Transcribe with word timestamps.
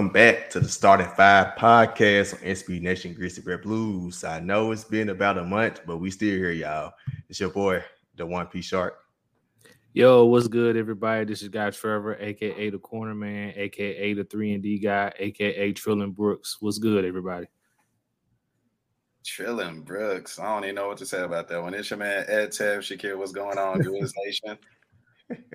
Welcome 0.00 0.14
back 0.14 0.48
to 0.48 0.60
the 0.60 0.68
Starting 0.68 1.10
Five 1.14 1.58
podcast 1.58 2.32
on 2.32 2.40
SB 2.40 2.80
Nation 2.80 3.12
Grizzly 3.12 3.42
Bear 3.42 3.58
Blues. 3.58 4.24
I 4.24 4.40
know 4.40 4.72
it's 4.72 4.82
been 4.82 5.10
about 5.10 5.36
a 5.36 5.44
month, 5.44 5.82
but 5.86 5.98
we 5.98 6.10
still 6.10 6.34
here, 6.38 6.52
y'all. 6.52 6.94
It's 7.28 7.38
your 7.38 7.50
boy, 7.50 7.84
the 8.16 8.24
One 8.24 8.46
Piece 8.46 8.64
Shark. 8.64 8.94
Yo, 9.92 10.24
what's 10.24 10.48
good, 10.48 10.78
everybody? 10.78 11.26
This 11.26 11.42
is 11.42 11.50
Guy 11.50 11.68
Trevor, 11.68 12.16
aka 12.18 12.70
the 12.70 12.78
Corner 12.78 13.14
Man, 13.14 13.52
aka 13.54 14.14
the 14.14 14.24
Three 14.24 14.54
and 14.54 14.62
D 14.62 14.78
guy, 14.78 15.12
aka 15.18 15.70
Trillin 15.74 16.14
Brooks. 16.14 16.56
What's 16.60 16.78
good, 16.78 17.04
everybody? 17.04 17.48
Trillin 19.22 19.84
Brooks. 19.84 20.38
I 20.38 20.46
don't 20.46 20.64
even 20.64 20.76
know 20.76 20.88
what 20.88 20.96
to 20.96 21.06
say 21.06 21.20
about 21.20 21.46
that 21.48 21.60
one. 21.60 21.74
It's 21.74 21.90
your 21.90 21.98
man 21.98 22.24
Ed 22.26 22.52
Tev 22.52 22.78
Shakir. 22.78 23.18
What's 23.18 23.32
going 23.32 23.58
on, 23.58 23.78
Grizz 23.82 24.12
Nation? 24.24 24.56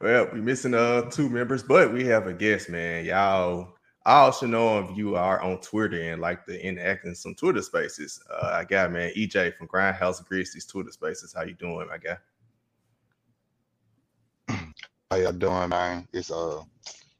well, 0.00 0.28
we're 0.32 0.34
missing 0.34 0.74
uh 0.74 1.02
two 1.10 1.28
members, 1.28 1.62
but 1.62 1.92
we 1.92 2.04
have 2.06 2.26
a 2.26 2.32
guest, 2.32 2.68
man. 2.68 3.04
Y'all 3.04 3.74
I 4.04 4.20
also 4.20 4.46
know 4.46 4.78
if 4.78 4.96
you 4.96 5.16
are 5.16 5.40
on 5.42 5.60
Twitter 5.60 6.00
and 6.00 6.20
like 6.20 6.46
to 6.46 6.66
interact 6.66 7.04
in 7.04 7.14
some 7.14 7.34
Twitter 7.34 7.60
spaces. 7.60 8.22
Uh, 8.30 8.50
I 8.54 8.64
got 8.64 8.92
man 8.92 9.12
EJ 9.16 9.56
from 9.56 9.68
Grindhouse 9.68 10.24
Grizzlies 10.26 10.66
Twitter 10.66 10.90
spaces. 10.90 11.34
How 11.34 11.44
you 11.44 11.54
doing, 11.54 11.88
my 11.88 11.98
guy? 11.98 12.16
How 15.10 15.16
y'all 15.18 15.32
doing, 15.32 15.68
man? 15.68 16.08
It's 16.12 16.30
uh 16.30 16.62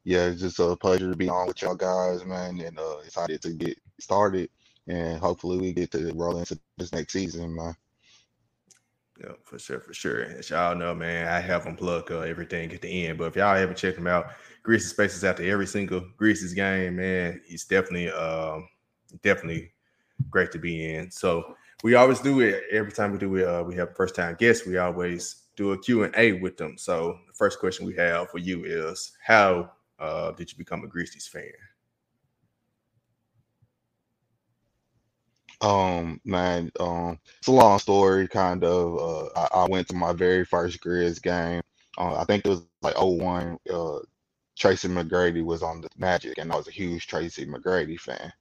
yeah, 0.05 0.27
it's 0.27 0.40
just 0.40 0.58
a 0.61 0.77
pleasure 0.77 1.11
to 1.11 1.16
be 1.16 1.28
on 1.28 1.48
with 1.48 1.61
y'all 1.61 1.74
guys, 1.74 2.24
man, 2.24 2.61
and 2.61 2.78
uh 2.78 2.98
excited 3.05 3.42
to 3.42 3.52
get 3.52 3.78
started 4.00 4.48
and 4.86 5.18
hopefully 5.18 5.58
we 5.58 5.72
get 5.72 5.90
to 5.92 6.11
roll 6.14 6.38
into 6.38 6.58
this 6.78 6.92
next 6.92 7.12
season, 7.12 7.55
man. 7.55 7.74
Yeah, 9.20 9.33
for 9.42 9.58
sure, 9.58 9.80
for 9.80 9.92
sure. 9.92 10.22
As 10.22 10.50
y'all 10.50 10.77
know, 10.77 10.94
man, 10.94 11.27
I 11.27 11.41
have 11.41 11.64
them 11.64 11.74
plug 11.74 12.12
uh, 12.12 12.20
everything 12.20 12.72
at 12.72 12.80
the 12.80 13.06
end. 13.06 13.19
But 13.19 13.24
if 13.24 13.36
y'all 13.36 13.56
haven't 13.56 13.77
checked 13.77 13.97
them 13.97 14.06
out, 14.06 14.27
Greasy 14.62 14.86
Spaces 14.86 15.24
after 15.24 15.42
every 15.42 15.66
single 15.66 16.02
Grizzlies 16.16 16.55
game, 16.55 16.97
man, 16.97 17.41
he's 17.44 17.64
definitely, 17.64 18.11
uh, 18.11 18.61
definitely 19.22 19.72
great 20.30 20.52
to 20.52 20.58
be 20.58 20.94
in. 20.94 21.11
So 21.11 21.56
we 21.83 21.96
always 21.96 22.20
do 22.20 22.41
it 22.41 22.62
every 22.70 22.92
time 22.92 23.11
we 23.11 23.19
do 23.19 23.34
it. 23.36 23.44
Uh, 23.44 23.64
we 23.64 23.74
have 23.74 23.96
first 23.96 24.14
time 24.14 24.36
guests. 24.39 24.66
We 24.66 24.78
always 24.78 25.42
do 25.56 25.72
a 25.72 25.78
Q 25.78 26.05
and 26.05 26.14
A 26.16 26.34
with 26.34 26.56
them. 26.56 26.78
So 26.78 27.19
the 27.27 27.34
first 27.34 27.58
question 27.58 27.86
we 27.86 27.96
have 27.96 28.30
for 28.30 28.39
you 28.39 28.64
is, 28.64 29.12
how 29.24 29.72
uh, 29.98 30.30
did 30.33 30.52
you 30.52 30.58
become 30.58 30.84
a 30.84 30.86
Grizzlies 30.86 31.27
fan? 31.27 31.50
Um, 35.61 36.20
man, 36.25 36.70
um, 36.78 37.19
it's 37.39 37.48
a 37.48 37.53
long 37.53 37.78
story, 37.78 38.28
kind 38.28 38.62
of. 38.64 38.98
Uh, 38.98 39.28
I, 39.37 39.62
I 39.62 39.69
went 39.69 39.89
to 39.89 39.97
my 39.97 40.12
very 40.12 40.45
first 40.45 40.81
Grizz 40.81 41.20
game. 41.20 41.61
Uh, 41.97 42.17
I 42.17 42.25
think 42.25 42.45
it 42.45 42.48
was 42.48 42.62
like 42.83 42.95
01. 42.97 43.59
Uh, 43.73 43.98
Tracy 44.59 44.89
McGrady 44.89 45.45
was 45.45 45.62
on 45.62 45.81
the 45.81 45.89
Magic, 45.97 46.39
and 46.39 46.53
I 46.53 46.56
was 46.56 46.69
a 46.69 46.73
huge 46.73 47.06
Tracy 47.06 47.47
McGrady 47.47 47.98
fan. 47.98 48.33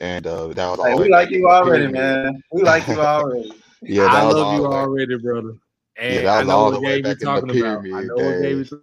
And 0.00 0.26
uh, 0.26 0.48
that 0.48 0.78
was 0.78 0.86
hey, 0.86 0.94
we 0.94 1.08
like 1.08 1.30
you 1.30 1.48
already, 1.50 1.88
man. 1.88 2.42
We 2.52 2.62
like 2.62 2.86
you 2.88 3.00
already. 3.00 3.52
yeah, 3.82 4.06
I 4.06 4.22
love 4.22 4.58
you 4.58 4.66
already, 4.66 5.18
brother. 5.18 5.54
And 5.96 6.14
yeah, 6.14 6.22
that 6.22 6.46
was 6.46 6.48
all 6.50 6.70
the 6.70 6.80
way 6.80 7.02
back 7.02 7.20
in 7.20 7.34
the 7.34 7.52
pyramid. 7.52 7.90
About. 7.90 7.98
I 7.98 8.04
know 8.04 8.14
what 8.14 8.42
game 8.42 8.64
you're 8.70 8.80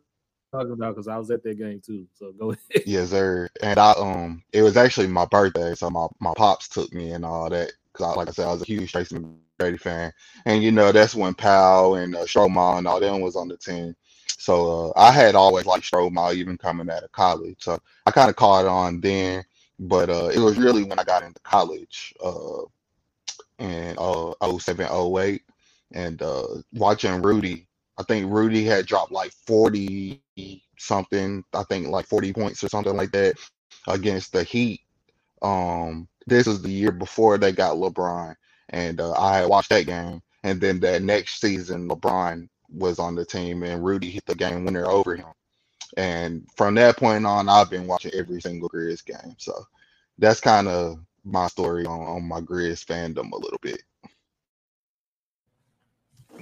talking 0.56 0.74
about 0.74 0.96
because 0.96 1.08
I 1.08 1.18
was 1.18 1.32
at 1.32 1.44
that 1.44 1.58
game 1.58 1.82
too. 1.86 2.08
So 2.14 2.32
go 2.34 2.52
ahead. 2.72 2.84
Yes, 2.86 3.10
sir. 3.12 3.50
And 3.62 3.80
I 3.80 3.92
um, 3.94 4.44
it 4.54 4.62
was 4.62 4.78
actually 4.78 5.08
my 5.08 5.26
birthday, 5.26 5.76
so 5.76 5.90
my 5.90 6.08
my 6.20 6.34
pops 6.36 6.68
took 6.68 6.94
me 6.94 7.12
and 7.12 7.26
all 7.26 7.50
that. 7.50 7.72
Cause 7.94 8.08
I, 8.08 8.14
like 8.16 8.28
I 8.28 8.32
said, 8.32 8.48
I 8.48 8.52
was 8.52 8.62
a 8.62 8.66
huge 8.66 8.92
Tracy 8.92 9.16
McGrady 9.18 9.80
fan, 9.80 10.12
and 10.46 10.62
you 10.64 10.72
know 10.72 10.92
that's 10.92 11.16
when 11.16 11.34
Pau 11.34 11.96
and 11.96 12.16
uh, 12.16 12.26
Stromile 12.26 12.78
and 12.78 12.88
all 12.88 13.00
them 13.00 13.22
was 13.22 13.36
on 13.36 13.48
the 13.48 13.58
team. 13.58 13.96
So 14.38 14.92
uh, 14.92 15.00
I 15.00 15.12
had 15.12 15.36
always 15.36 15.66
liked 15.66 15.90
Stromile 15.90 16.36
even 16.36 16.58
coming 16.58 16.90
out 16.90 17.04
of 17.04 17.12
college. 17.14 17.58
So 17.60 17.80
I 18.06 18.12
kind 18.12 18.30
of 18.30 18.36
caught 18.36 18.66
on 18.66 19.00
then, 19.00 19.44
but 19.80 20.10
uh, 20.10 20.30
it 20.34 20.40
was 20.40 20.58
really 20.58 20.84
when 20.84 21.00
I 21.00 21.04
got 21.04 21.24
into 21.24 21.40
college 21.42 22.14
uh, 22.24 22.64
in 23.60 23.96
uh, 23.98 24.58
07, 24.58 24.88
08, 24.92 25.42
and 25.94 26.22
uh, 26.22 26.48
watching 26.74 27.22
Rudy. 27.22 27.68
I 27.98 28.04
think 28.04 28.32
Rudy 28.32 28.66
had 28.66 28.86
dropped 28.86 29.12
like 29.12 29.32
40 29.48 30.22
something, 30.78 31.44
I 31.54 31.64
think 31.64 31.88
like 31.88 32.08
40 32.08 32.34
points 32.34 32.64
or 32.64 32.70
something 32.70 32.96
like 32.96 33.12
that 33.12 33.36
against 33.88 34.34
the 34.34 34.44
Heat. 34.44 34.82
Um, 35.42 36.08
this 36.28 36.48
was 36.48 36.62
the 36.62 36.72
year 36.72 36.92
before 36.92 37.38
they 37.38 37.52
got 37.52 37.78
LeBron, 37.78 38.36
and 38.70 39.00
uh, 39.00 39.12
I 39.12 39.46
watched 39.46 39.70
that 39.70 39.86
game. 39.86 40.22
And 40.44 40.62
then 40.62 40.80
that 40.82 41.02
next 41.02 41.40
season, 41.42 41.88
LeBron 41.88 42.48
was 42.70 43.00
on 43.00 43.16
the 43.16 43.26
team, 43.26 43.64
and 43.64 43.84
Rudy 43.84 44.10
hit 44.10 44.26
the 44.26 44.36
game 44.36 44.66
winner 44.66 44.86
over 44.86 45.16
him. 45.16 45.34
And 45.98 46.48
from 46.56 46.76
that 46.76 46.98
point 46.98 47.26
on, 47.26 47.48
I've 47.50 47.70
been 47.70 47.88
watching 47.88 48.12
every 48.14 48.42
single 48.42 48.70
Grizz 48.70 49.06
game. 49.06 49.36
So 49.38 49.54
that's 50.18 50.42
kind 50.42 50.68
of 50.68 51.00
my 51.24 51.48
story 51.48 51.86
on, 51.86 52.02
on 52.02 52.28
my 52.28 52.42
Grizz 52.42 52.86
fandom 52.86 53.32
a 53.32 53.38
little 53.38 53.60
bit. 53.62 53.82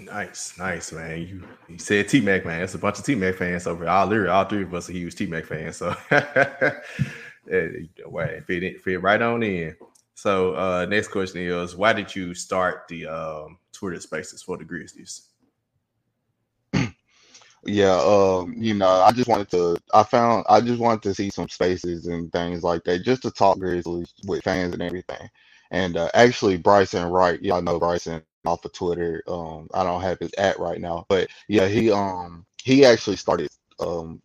Nice, 0.06 0.58
nice, 0.58 0.92
man. 0.92 1.22
You 1.22 1.48
you 1.70 1.80
said 1.80 2.10
T 2.10 2.20
Mac, 2.20 2.46
man. 2.46 2.62
It's 2.62 2.74
a 2.74 2.78
bunch 2.80 3.00
of 3.00 3.06
T 3.06 3.16
Mac 3.16 3.36
fans 3.36 3.68
over. 3.68 3.88
All 3.88 4.08
three, 4.08 4.28
all 4.28 4.46
three 4.46 4.64
of 4.64 4.74
us 4.74 4.90
are 4.90 4.94
huge 4.94 5.16
T 5.16 5.26
Mac 5.28 5.46
fans. 5.46 5.78
So 5.78 5.96
way 7.48 8.42
fit 8.46 8.64
it, 8.64 8.82
fit 8.82 9.02
right 9.02 9.22
on 9.22 9.44
in. 9.44 9.76
So 10.16 10.56
uh 10.56 10.86
next 10.88 11.10
question 11.10 11.42
is 11.42 11.76
why 11.76 11.94
did 11.94 12.14
you 12.16 12.34
start 12.34 12.88
the 12.90 13.08
um 13.08 13.58
Twitter 13.72 14.00
spaces 14.02 14.44
for 14.44 14.58
the 14.58 14.66
Grizzlies? 14.66 15.30
yeah, 17.66 17.98
um, 18.04 18.56
you 18.58 18.74
know, 18.74 18.90
I 18.90 19.12
just 19.14 19.30
wanted 19.30 19.50
to 19.52 19.78
I 19.94 20.04
found 20.04 20.46
I 20.50 20.60
just 20.60 20.80
wanted 20.80 21.04
to 21.04 21.16
see 21.16 21.30
some 21.30 21.50
spaces 21.50 22.08
and 22.08 22.32
things 22.32 22.64
like 22.64 22.84
that, 22.86 23.04
just 23.04 23.22
to 23.24 23.32
talk 23.32 23.60
Grizzlies 23.60 24.14
with 24.28 24.44
fans 24.44 24.74
and 24.74 24.82
everything. 24.82 25.30
And 25.72 25.98
uh, 25.98 26.10
actually 26.14 26.58
Bryson 26.58 27.10
Wright, 27.10 27.42
y'all 27.42 27.62
know 27.62 27.80
Bryson 27.80 28.22
off 28.46 28.66
of 28.66 28.74
Twitter. 28.74 29.24
Um, 29.28 29.68
I 29.74 29.84
don't 29.84 30.02
have 30.02 30.20
his 30.20 30.34
at 30.34 30.60
right 30.60 30.80
now, 30.82 31.06
but 31.10 31.30
yeah, 31.48 31.68
he 31.68 31.92
um 31.92 32.46
he 32.64 32.86
actually 32.86 33.18
started 33.18 33.50
um 33.80 34.22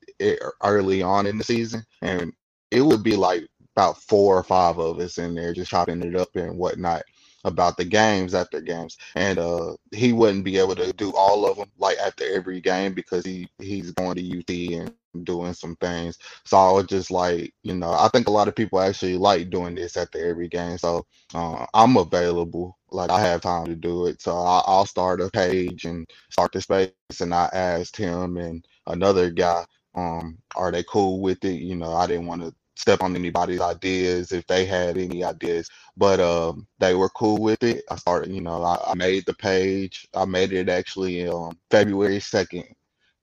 early 0.62 1.02
on 1.02 1.26
in 1.26 1.38
the 1.38 1.44
season 1.44 1.82
and 2.02 2.32
it 2.70 2.82
would 2.82 3.02
be 3.02 3.16
like 3.16 3.46
about 3.76 3.96
four 4.02 4.36
or 4.36 4.42
five 4.42 4.78
of 4.78 4.98
us 5.00 5.18
in 5.18 5.34
there 5.34 5.52
just 5.54 5.70
chopping 5.70 6.02
it 6.02 6.16
up 6.16 6.34
and 6.36 6.56
whatnot 6.58 7.02
about 7.44 7.76
the 7.76 7.84
games 7.84 8.34
after 8.34 8.60
games 8.60 8.98
and 9.14 9.38
uh 9.38 9.74
he 9.92 10.12
wouldn't 10.12 10.44
be 10.44 10.58
able 10.58 10.74
to 10.74 10.92
do 10.94 11.12
all 11.16 11.48
of 11.48 11.56
them 11.56 11.70
like 11.78 11.96
after 11.98 12.24
every 12.32 12.60
game 12.60 12.94
because 12.94 13.24
he 13.24 13.48
he's 13.60 13.92
going 13.92 14.16
to 14.16 14.38
UT 14.40 14.50
and 14.80 15.24
doing 15.24 15.54
some 15.54 15.76
things 15.76 16.18
so 16.44 16.56
I 16.58 16.72
was 16.72 16.86
just 16.86 17.10
like 17.10 17.54
you 17.62 17.74
know 17.74 17.92
I 17.92 18.08
think 18.12 18.28
a 18.28 18.32
lot 18.32 18.48
of 18.48 18.56
people 18.56 18.80
actually 18.80 19.16
like 19.16 19.50
doing 19.50 19.74
this 19.76 19.96
after 19.96 20.18
every 20.24 20.48
game 20.48 20.78
so 20.78 21.06
uh, 21.34 21.66
I'm 21.74 21.96
available 21.96 22.77
like 22.92 23.10
I 23.10 23.20
have 23.20 23.42
time 23.42 23.66
to 23.66 23.76
do 23.76 24.06
it. 24.06 24.22
So 24.22 24.36
I, 24.36 24.62
I'll 24.66 24.86
start 24.86 25.20
a 25.20 25.30
page 25.30 25.84
and 25.86 26.08
start 26.30 26.52
the 26.52 26.60
space 26.62 26.92
and 27.20 27.34
I 27.34 27.50
asked 27.52 27.96
him 27.96 28.36
and 28.38 28.66
another 28.86 29.30
guy 29.30 29.64
um 29.96 30.38
are 30.56 30.72
they 30.72 30.84
cool 30.84 31.20
with 31.20 31.44
it? 31.44 31.60
You 31.62 31.76
know 31.76 31.92
i 31.94 32.06
didn't 32.06 32.26
want 32.26 32.42
to 32.42 32.54
step 32.76 33.02
on 33.02 33.16
anybody's 33.16 33.60
ideas 33.60 34.32
if 34.32 34.46
they 34.46 34.64
had 34.66 34.98
any 34.98 35.24
ideas. 35.24 35.70
But 35.96 36.20
um 36.20 36.66
they 36.80 36.94
were 36.94 37.10
cool 37.10 37.38
with 37.38 37.62
it. 37.64 37.84
I 37.90 37.96
started 37.96 38.32
you 38.32 38.42
know 38.42 38.62
i, 38.64 38.78
I 38.92 38.94
made 38.94 39.26
the 39.26 39.34
page. 39.34 40.08
I 40.14 40.24
made 40.26 40.52
it 40.54 40.68
actually 40.70 41.28
um 41.28 41.58
february 41.70 42.18
2nd 42.20 42.66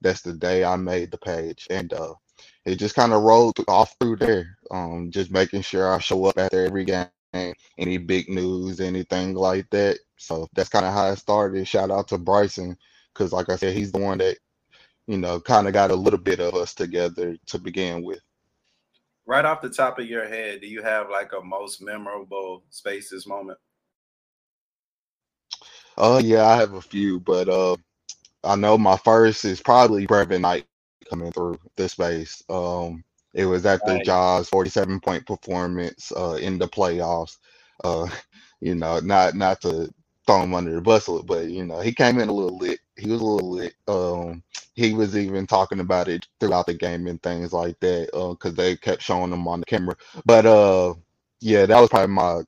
that's 0.02 0.22
the 0.22 0.34
day 0.34 0.64
i 0.66 0.76
made 0.78 1.12
the 1.12 1.20
page. 1.20 1.68
And 1.72 1.94
uh 1.94 2.16
it 2.66 2.78
just 2.78 2.96
kind 2.96 3.14
of 3.14 3.24
rolled 3.24 3.60
off 3.70 3.96
through 4.00 4.18
there 4.18 4.58
um 4.72 5.12
just 5.12 5.32
making 5.32 5.62
sure 5.64 5.94
i 5.94 6.00
show 6.00 6.26
up 6.26 6.38
after 6.40 6.66
every 6.66 6.86
game 6.86 7.08
any 7.78 7.98
big 7.98 8.30
news 8.30 8.80
anything 8.80 9.36
like 9.36 9.70
that 9.72 10.00
so 10.18 10.48
that's 10.54 10.70
kind 10.70 10.86
of 10.86 10.94
how 10.94 11.10
it 11.10 11.18
started 11.18 11.68
shout 11.68 11.92
out 11.92 12.08
to 12.08 12.18
bryson 12.18 12.78
because 13.14 13.32
like 13.32 13.50
i 13.50 13.56
said 13.56 13.76
he's 13.76 13.92
the 13.92 14.00
one 14.00 14.18
that 14.18 14.38
you 15.08 15.18
know, 15.18 15.40
kind 15.40 15.68
of 15.68 15.74
got 15.74 15.92
a 15.92 15.96
little 15.96 16.20
bit 16.20 16.40
of 16.40 16.56
us 16.56 16.74
together 16.74 17.38
to 17.48 17.60
begin 17.60 18.04
with. 18.04 18.22
Right 19.26 19.46
off 19.46 19.62
the 19.62 19.70
top 19.70 20.00
of 20.00 20.06
your 20.06 20.28
head, 20.28 20.62
do 20.62 20.68
you 20.68 20.84
have 20.84 21.10
like 21.10 21.32
a 21.34 21.44
most 21.44 21.82
memorable 21.82 22.64
spaces 22.70 23.26
moment? 23.28 23.58
Oh 25.98 26.16
uh, 26.16 26.20
yeah, 26.20 26.46
I 26.46 26.58
have 26.58 26.74
a 26.74 26.82
few, 26.82 27.20
but 27.20 27.50
uh 27.50 27.78
I 28.44 28.56
know 28.56 28.78
my 28.78 28.98
first 28.98 29.46
is 29.46 29.62
probably 29.62 30.06
Brevin 30.06 30.42
Knight 30.42 30.66
coming 31.10 31.32
through 31.32 31.60
this 31.76 31.94
space. 31.94 32.44
Um 32.50 33.04
it 33.36 33.48
was 33.48 33.66
at 33.68 33.86
right. 33.86 34.02
Ja's 34.04 34.50
47 34.50 35.02
point 35.02 35.28
performance 35.28 36.14
uh 36.18 36.40
in 36.42 36.60
the 36.60 36.70
playoffs. 36.70 37.38
Uh 37.86 38.10
you 38.62 38.76
know, 38.76 39.00
not 39.02 39.36
not 39.36 39.62
to 39.64 39.94
throw 40.28 40.44
him 40.44 40.56
under 40.56 40.76
the 40.76 40.82
bus, 40.82 41.10
but 41.26 41.48
you 41.50 41.66
know, 41.66 41.82
he 41.82 41.94
came 41.94 42.20
in 42.20 42.30
a 42.30 42.34
little 42.34 42.58
lit. 42.60 42.80
He 42.98 43.12
was 43.12 43.22
a 43.22 43.26
little 43.26 43.52
lit. 43.52 43.76
Um 43.90 44.44
he 44.76 44.94
was 44.94 45.18
even 45.18 45.48
talking 45.48 45.82
about 45.82 46.10
it 46.10 46.28
throughout 46.40 46.68
the 46.68 46.76
game 46.76 47.08
and 47.08 47.24
things 47.24 47.54
like 47.54 47.80
that 47.82 48.08
because 48.14 48.54
uh, 48.54 48.58
they 48.58 48.78
kept 48.78 49.04
showing 49.04 49.34
him 49.34 49.48
on 49.48 49.62
the 49.62 49.68
camera. 49.68 49.98
But 50.26 50.48
uh, 50.48 50.96
yeah, 51.42 51.68
that 51.68 51.80
was 51.82 51.90
probably 51.90 52.16
my 52.16 52.42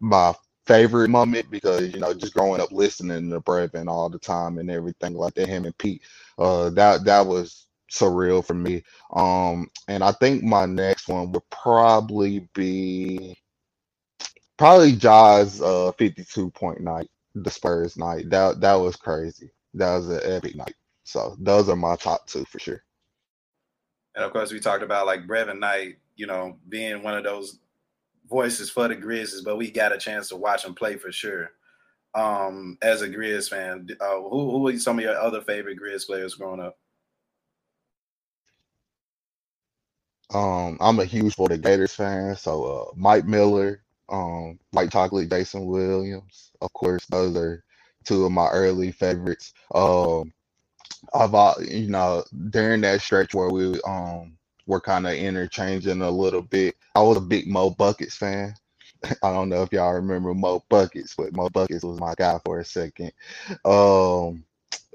my 0.00 0.34
favorite 0.66 1.10
moment 1.10 1.50
because 1.50 1.92
you 1.94 2.00
know 2.00 2.14
just 2.14 2.34
growing 2.34 2.62
up 2.62 2.72
listening 2.72 3.30
to 3.30 3.40
Brevin 3.40 3.88
all 3.88 4.10
the 4.10 4.20
time 4.20 4.58
and 4.58 4.70
everything 4.70 5.14
like 5.14 5.34
that. 5.36 5.48
Him 5.48 5.66
and 5.66 5.78
Pete, 5.78 6.02
uh, 6.38 6.70
that 6.72 7.04
that 7.06 7.26
was 7.26 7.63
surreal 7.90 8.44
for 8.44 8.54
me. 8.54 8.82
Um, 9.14 9.68
and 9.88 10.02
I 10.02 10.12
think 10.12 10.42
my 10.42 10.66
next 10.66 11.08
one 11.08 11.32
would 11.32 11.48
probably 11.50 12.48
be 12.54 13.36
probably 14.56 14.92
Ja's 14.92 15.60
uh 15.60 15.92
52 15.92 16.50
point 16.50 16.80
night, 16.80 17.08
the 17.34 17.50
Spurs 17.50 17.96
night. 17.96 18.30
That 18.30 18.60
that 18.60 18.74
was 18.74 18.96
crazy. 18.96 19.50
That 19.74 19.96
was 19.96 20.08
an 20.08 20.20
epic 20.24 20.56
night. 20.56 20.74
So 21.04 21.36
those 21.38 21.68
are 21.68 21.76
my 21.76 21.96
top 21.96 22.26
two 22.26 22.44
for 22.46 22.58
sure. 22.58 22.82
And 24.14 24.24
of 24.24 24.32
course, 24.32 24.52
we 24.52 24.60
talked 24.60 24.82
about 24.82 25.06
like 25.06 25.26
Brevin 25.26 25.58
Knight, 25.58 25.96
you 26.16 26.26
know, 26.26 26.58
being 26.68 27.02
one 27.02 27.14
of 27.14 27.24
those 27.24 27.58
voices 28.28 28.70
for 28.70 28.88
the 28.88 28.94
Grizzlies, 28.94 29.42
but 29.42 29.56
we 29.56 29.70
got 29.70 29.92
a 29.92 29.98
chance 29.98 30.28
to 30.28 30.36
watch 30.36 30.64
him 30.64 30.74
play 30.74 30.96
for 30.96 31.12
sure. 31.12 31.50
Um, 32.14 32.78
as 32.80 33.02
a 33.02 33.08
Grizz 33.08 33.50
fan, 33.50 33.88
uh, 34.00 34.20
who 34.20 34.50
who 34.52 34.68
are 34.68 34.78
some 34.78 34.98
of 34.98 35.04
your 35.04 35.18
other 35.18 35.40
favorite 35.40 35.78
Grizz 35.80 36.06
players 36.06 36.36
growing 36.36 36.60
up? 36.60 36.78
Um, 40.34 40.76
I'm 40.80 40.98
a 40.98 41.04
huge 41.04 41.34
Florida 41.34 41.56
Gators 41.56 41.94
fan, 41.94 42.36
so 42.36 42.64
uh, 42.64 42.92
Mike 42.96 43.24
Miller, 43.24 43.82
um, 44.08 44.58
Mike 44.72 44.90
Tockley, 44.90 45.26
Jason 45.26 45.66
Williams, 45.66 46.50
of 46.60 46.72
course, 46.72 47.06
those 47.06 47.36
are 47.36 47.64
two 48.04 48.24
of 48.24 48.32
my 48.32 48.48
early 48.48 48.90
favorites. 48.90 49.54
Um, 49.74 50.32
I've 51.14 51.34
uh, 51.34 51.54
you 51.60 51.88
know 51.88 52.24
during 52.50 52.80
that 52.82 53.00
stretch 53.00 53.34
where 53.34 53.50
we 53.50 53.80
um 53.82 54.36
were 54.66 54.80
kind 54.80 55.06
of 55.06 55.12
interchanging 55.12 56.02
a 56.02 56.10
little 56.10 56.42
bit. 56.42 56.76
I 56.94 57.02
was 57.02 57.18
a 57.18 57.20
big 57.20 57.46
Mo 57.46 57.70
Buckets 57.70 58.16
fan. 58.16 58.54
I 59.22 59.32
don't 59.32 59.50
know 59.50 59.62
if 59.62 59.72
y'all 59.72 59.92
remember 59.92 60.34
Mo 60.34 60.64
Buckets, 60.68 61.14
but 61.16 61.36
Mo 61.36 61.48
Buckets 61.50 61.84
was 61.84 62.00
my 62.00 62.14
guy 62.16 62.38
for 62.44 62.60
a 62.60 62.64
second. 62.64 63.12
Um, 63.64 64.44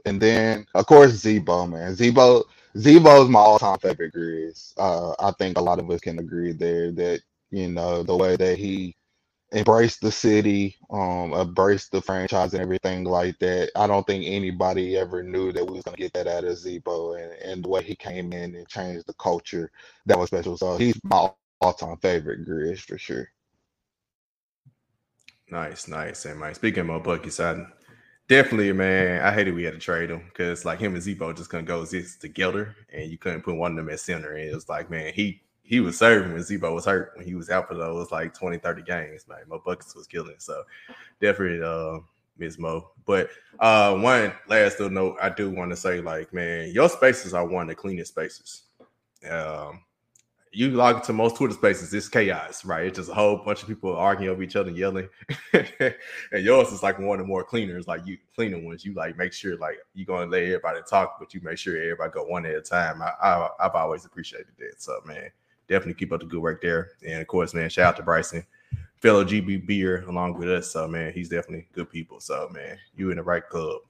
and 0.06 0.19
then 0.19 0.65
of 0.74 0.86
course 0.88 1.12
Z-Bo, 1.12 1.68
man. 1.68 1.94
Z-Bo, 1.95 2.45
Z-Bo 2.77 3.24
is 3.24 3.30
my 3.30 3.39
all-time 3.39 3.80
favorite 3.80 4.13
Grizz. 4.13 4.74
Uh, 4.77 5.13
I 5.19 5.31
think 5.31 5.57
a 5.57 5.62
lot 5.62 5.80
of 5.80 5.89
us 5.89 6.01
can 6.01 6.19
agree 6.19 6.54
there 6.54 6.92
that 6.94 7.21
you 7.51 7.68
know 7.69 8.04
the 8.04 8.16
way 8.16 8.36
that 8.36 8.57
he 8.57 8.95
embraced 9.54 10.01
the 10.01 10.12
city, 10.12 10.77
um, 10.92 11.33
embrace 11.33 11.89
the 11.89 12.01
franchise 12.01 12.54
and 12.54 12.62
everything 12.62 13.04
like 13.06 13.38
that. 13.39 13.71
I 13.75 13.88
don't 13.88 14.06
think 14.06 14.25
anybody 14.27 14.98
ever 14.98 15.24
knew 15.24 15.51
that 15.54 15.66
we 15.66 15.74
was 15.74 15.83
gonna 15.83 15.98
get 15.98 16.13
that 16.13 16.27
out 16.27 16.44
of 16.44 16.57
Z-Bo 16.57 17.13
and, 17.13 17.33
and 17.33 17.63
the 17.63 17.69
way 17.69 17.83
he 17.83 17.95
came 17.95 18.31
in 18.33 18.56
and 18.56 18.68
changed 18.68 19.07
the 19.07 19.13
culture 19.13 19.72
that 20.06 20.19
was 20.19 20.27
special. 20.30 20.57
So 20.57 20.77
he's 20.77 21.00
my 21.04 21.31
all 21.62 21.74
time 21.74 21.98
favorite 21.98 22.48
Grizz 22.48 22.80
for 22.81 22.98
sure. 22.98 23.30
Nice, 25.51 25.88
nice. 25.88 26.25
And 26.25 26.39
man, 26.39 26.54
speaking 26.56 26.86
Mo 26.88 27.00
Buckets, 27.00 27.39
I 27.39 27.65
definitely 28.30 28.72
man, 28.72 29.22
I 29.22 29.34
hated 29.34 29.56
we 29.56 29.64
had 29.64 29.74
to 29.74 29.80
trade 29.80 30.10
him 30.10 30.22
because 30.30 30.64
like 30.64 30.80
him 30.80 30.94
and 30.94 31.04
Z-Bo 31.04 31.34
just 31.34 31.50
couldn't 31.50 31.66
go 31.66 31.81
exist 31.81 32.22
together 32.22 32.76
and 32.94 33.12
you 33.12 33.18
couldn't 33.18 33.42
put 33.42 33.56
one 33.56 33.72
of 33.72 33.78
them 33.78 33.90
at 33.90 34.00
center. 34.00 34.34
And 34.36 34.50
it 34.50 34.56
was 34.56 34.70
like, 34.70 34.90
man, 34.90 35.12
he 35.14 35.42
he 35.64 35.81
was 35.81 35.98
serving 35.98 36.31
when 36.31 36.42
Z-Bo 36.42 36.74
was 36.74 36.86
hurt 36.86 37.12
when 37.16 37.26
he 37.26 37.36
was 37.36 37.50
out 37.50 37.68
for 37.68 37.74
those 37.76 38.12
like 38.12 38.34
20, 38.34 38.60
30 38.60 38.84
games. 38.84 39.28
Man, 39.28 39.40
Mo 39.48 39.62
Buckets 39.66 39.96
was 39.96 40.08
killing. 40.08 40.36
So 40.38 40.64
definitely 41.20 41.62
uh 41.62 42.00
Miss 42.38 42.58
Mo. 42.58 42.92
But 43.06 43.30
uh 43.60 43.96
one 43.96 44.32
last 44.48 44.80
little 44.80 44.94
note 44.94 45.18
I 45.22 45.30
do 45.30 45.50
want 45.50 45.72
to 45.72 45.75
say, 45.75 46.00
like, 46.00 46.32
man, 46.32 46.72
your 46.72 46.88
spaces 46.88 47.34
are 47.34 47.46
one 47.46 47.64
of 47.64 47.70
the 47.70 47.75
cleanest 47.75 48.12
spaces. 48.12 48.64
Um 49.30 49.82
you 50.51 50.72
log 50.72 50.98
into 50.98 51.13
most 51.13 51.36
Twitter 51.36 51.54
spaces, 51.54 51.94
it's 51.94 52.10
chaos, 52.10 52.66
right? 52.66 52.88
It's 52.88 52.98
just 52.98 53.10
a 53.10 53.13
whole 53.13 53.38
bunch 53.38 53.62
of 53.62 53.68
people 53.68 53.96
arguing 53.96 54.31
over 54.31 54.42
each 54.42 54.56
other 54.56 54.72
yelling. 54.72 55.07
and 55.54 55.94
yours 56.34 56.72
is 56.72 56.81
like 56.81 56.98
one 56.98 57.19
of 57.19 57.25
the 57.25 57.28
more 57.28 57.44
cleaners, 57.44 57.88
like 57.88 58.06
you 58.06 58.18
cleaner 58.36 58.60
ones. 58.60 58.84
You 58.84 58.94
like 58.94 59.18
make 59.18 59.31
sure 59.31 59.57
like 59.57 59.78
you're 59.94 60.06
gonna 60.06 60.30
let 60.30 60.44
everybody 60.44 60.80
talk, 60.90 61.18
but 61.19 61.34
you 61.34 61.42
make 61.44 61.57
sure 61.57 61.75
everybody 61.78 62.12
go 62.12 62.24
one 62.24 62.46
at 62.46 62.56
a 62.56 62.62
time. 62.62 63.01
I, 63.01 63.12
I 63.22 63.50
I've 63.60 63.75
always 63.75 64.06
appreciated 64.06 64.54
that. 64.57 64.81
So 64.81 65.00
man, 65.06 65.30
definitely 65.68 65.94
keep 65.94 66.12
up 66.12 66.22
the 66.22 66.25
good 66.25 66.42
work 66.42 66.62
there. 66.62 66.92
And 67.06 67.22
of 67.22 67.28
course, 67.28 67.54
man, 67.54 67.69
shout 67.69 67.86
out 67.86 67.98
to 67.98 68.04
Bryson, 68.04 68.44
fellow 68.96 69.24
GB 69.24 69.68
beer 69.68 70.04
along 70.07 70.40
with 70.40 70.50
us. 70.50 70.72
So 70.72 70.88
man, 70.88 71.13
he's 71.13 71.30
definitely 71.30 71.68
good 71.74 71.92
people. 71.92 72.19
So 72.19 72.50
man, 72.51 72.78
you 72.96 73.12
in 73.12 73.18
the 73.18 73.24
right 73.24 73.48
club. 73.48 73.81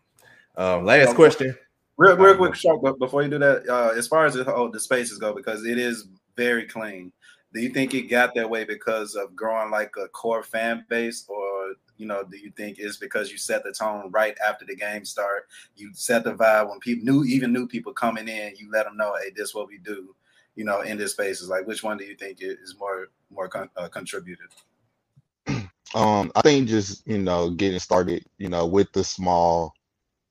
Um, 0.58 0.84
last 0.84 1.16
question. 1.16 1.58
Real, 1.96 2.16
real 2.16 2.38
quick, 2.38 2.56
short, 2.56 2.82
but 2.82 2.98
before 2.98 3.24
you 3.24 3.30
do 3.30 3.40
that, 3.40 3.68
uh, 3.68 3.90
as 3.90 4.08
far 4.08 4.26
as 4.26 4.34
the, 4.34 4.54
oh, 4.54 4.70
the 4.72 4.80
spaces 4.80 5.18
go, 5.18 5.34
because 5.34 5.66
it 5.66 5.78
is 5.78 6.08
very 6.40 6.66
clean. 6.66 7.12
Do 7.54 7.62
you 7.62 7.70
think 7.70 7.94
it 7.94 8.04
got 8.04 8.36
that 8.36 8.50
way 8.50 8.64
because 8.64 9.16
of 9.16 9.36
growing 9.36 9.72
like 9.72 9.92
a 9.98 10.08
core 10.10 10.44
fan 10.44 10.86
base, 10.88 11.26
or 11.28 11.74
you 11.98 12.06
know, 12.06 12.24
do 12.24 12.38
you 12.38 12.52
think 12.52 12.78
it's 12.80 12.98
because 12.98 13.32
you 13.32 13.38
set 13.38 13.64
the 13.64 13.72
tone 13.72 14.10
right 14.12 14.38
after 14.48 14.66
the 14.66 14.76
game 14.76 15.04
start? 15.04 15.48
You 15.76 15.92
set 15.94 16.24
the 16.24 16.34
vibe 16.34 16.70
when 16.70 16.80
people 16.80 17.06
new, 17.06 17.24
even 17.26 17.52
new 17.52 17.68
people 17.68 17.92
coming 17.92 18.28
in, 18.28 18.54
you 18.58 18.70
let 18.72 18.86
them 18.86 18.98
know, 18.98 19.16
hey, 19.22 19.32
this 19.36 19.50
is 19.50 19.56
what 19.56 19.68
we 19.68 19.80
do 19.80 20.16
you 20.60 20.66
know, 20.66 20.82
in 20.82 20.98
this 20.98 21.14
space? 21.14 21.40
Is 21.40 21.48
like 21.48 21.66
which 21.66 21.84
one 21.84 21.98
do 21.98 22.04
you 22.04 22.16
think 22.16 22.40
is 22.42 22.76
more 22.78 23.08
more 23.32 23.48
con- 23.48 23.70
uh, 23.78 23.88
contributed? 23.88 24.48
Um, 25.96 26.32
I 26.36 26.42
think 26.42 26.68
just 26.68 27.08
you 27.08 27.18
know 27.18 27.50
getting 27.50 27.80
started, 27.80 28.24
you 28.38 28.48
know, 28.48 28.68
with 28.68 28.92
the 28.94 29.04
small, 29.04 29.74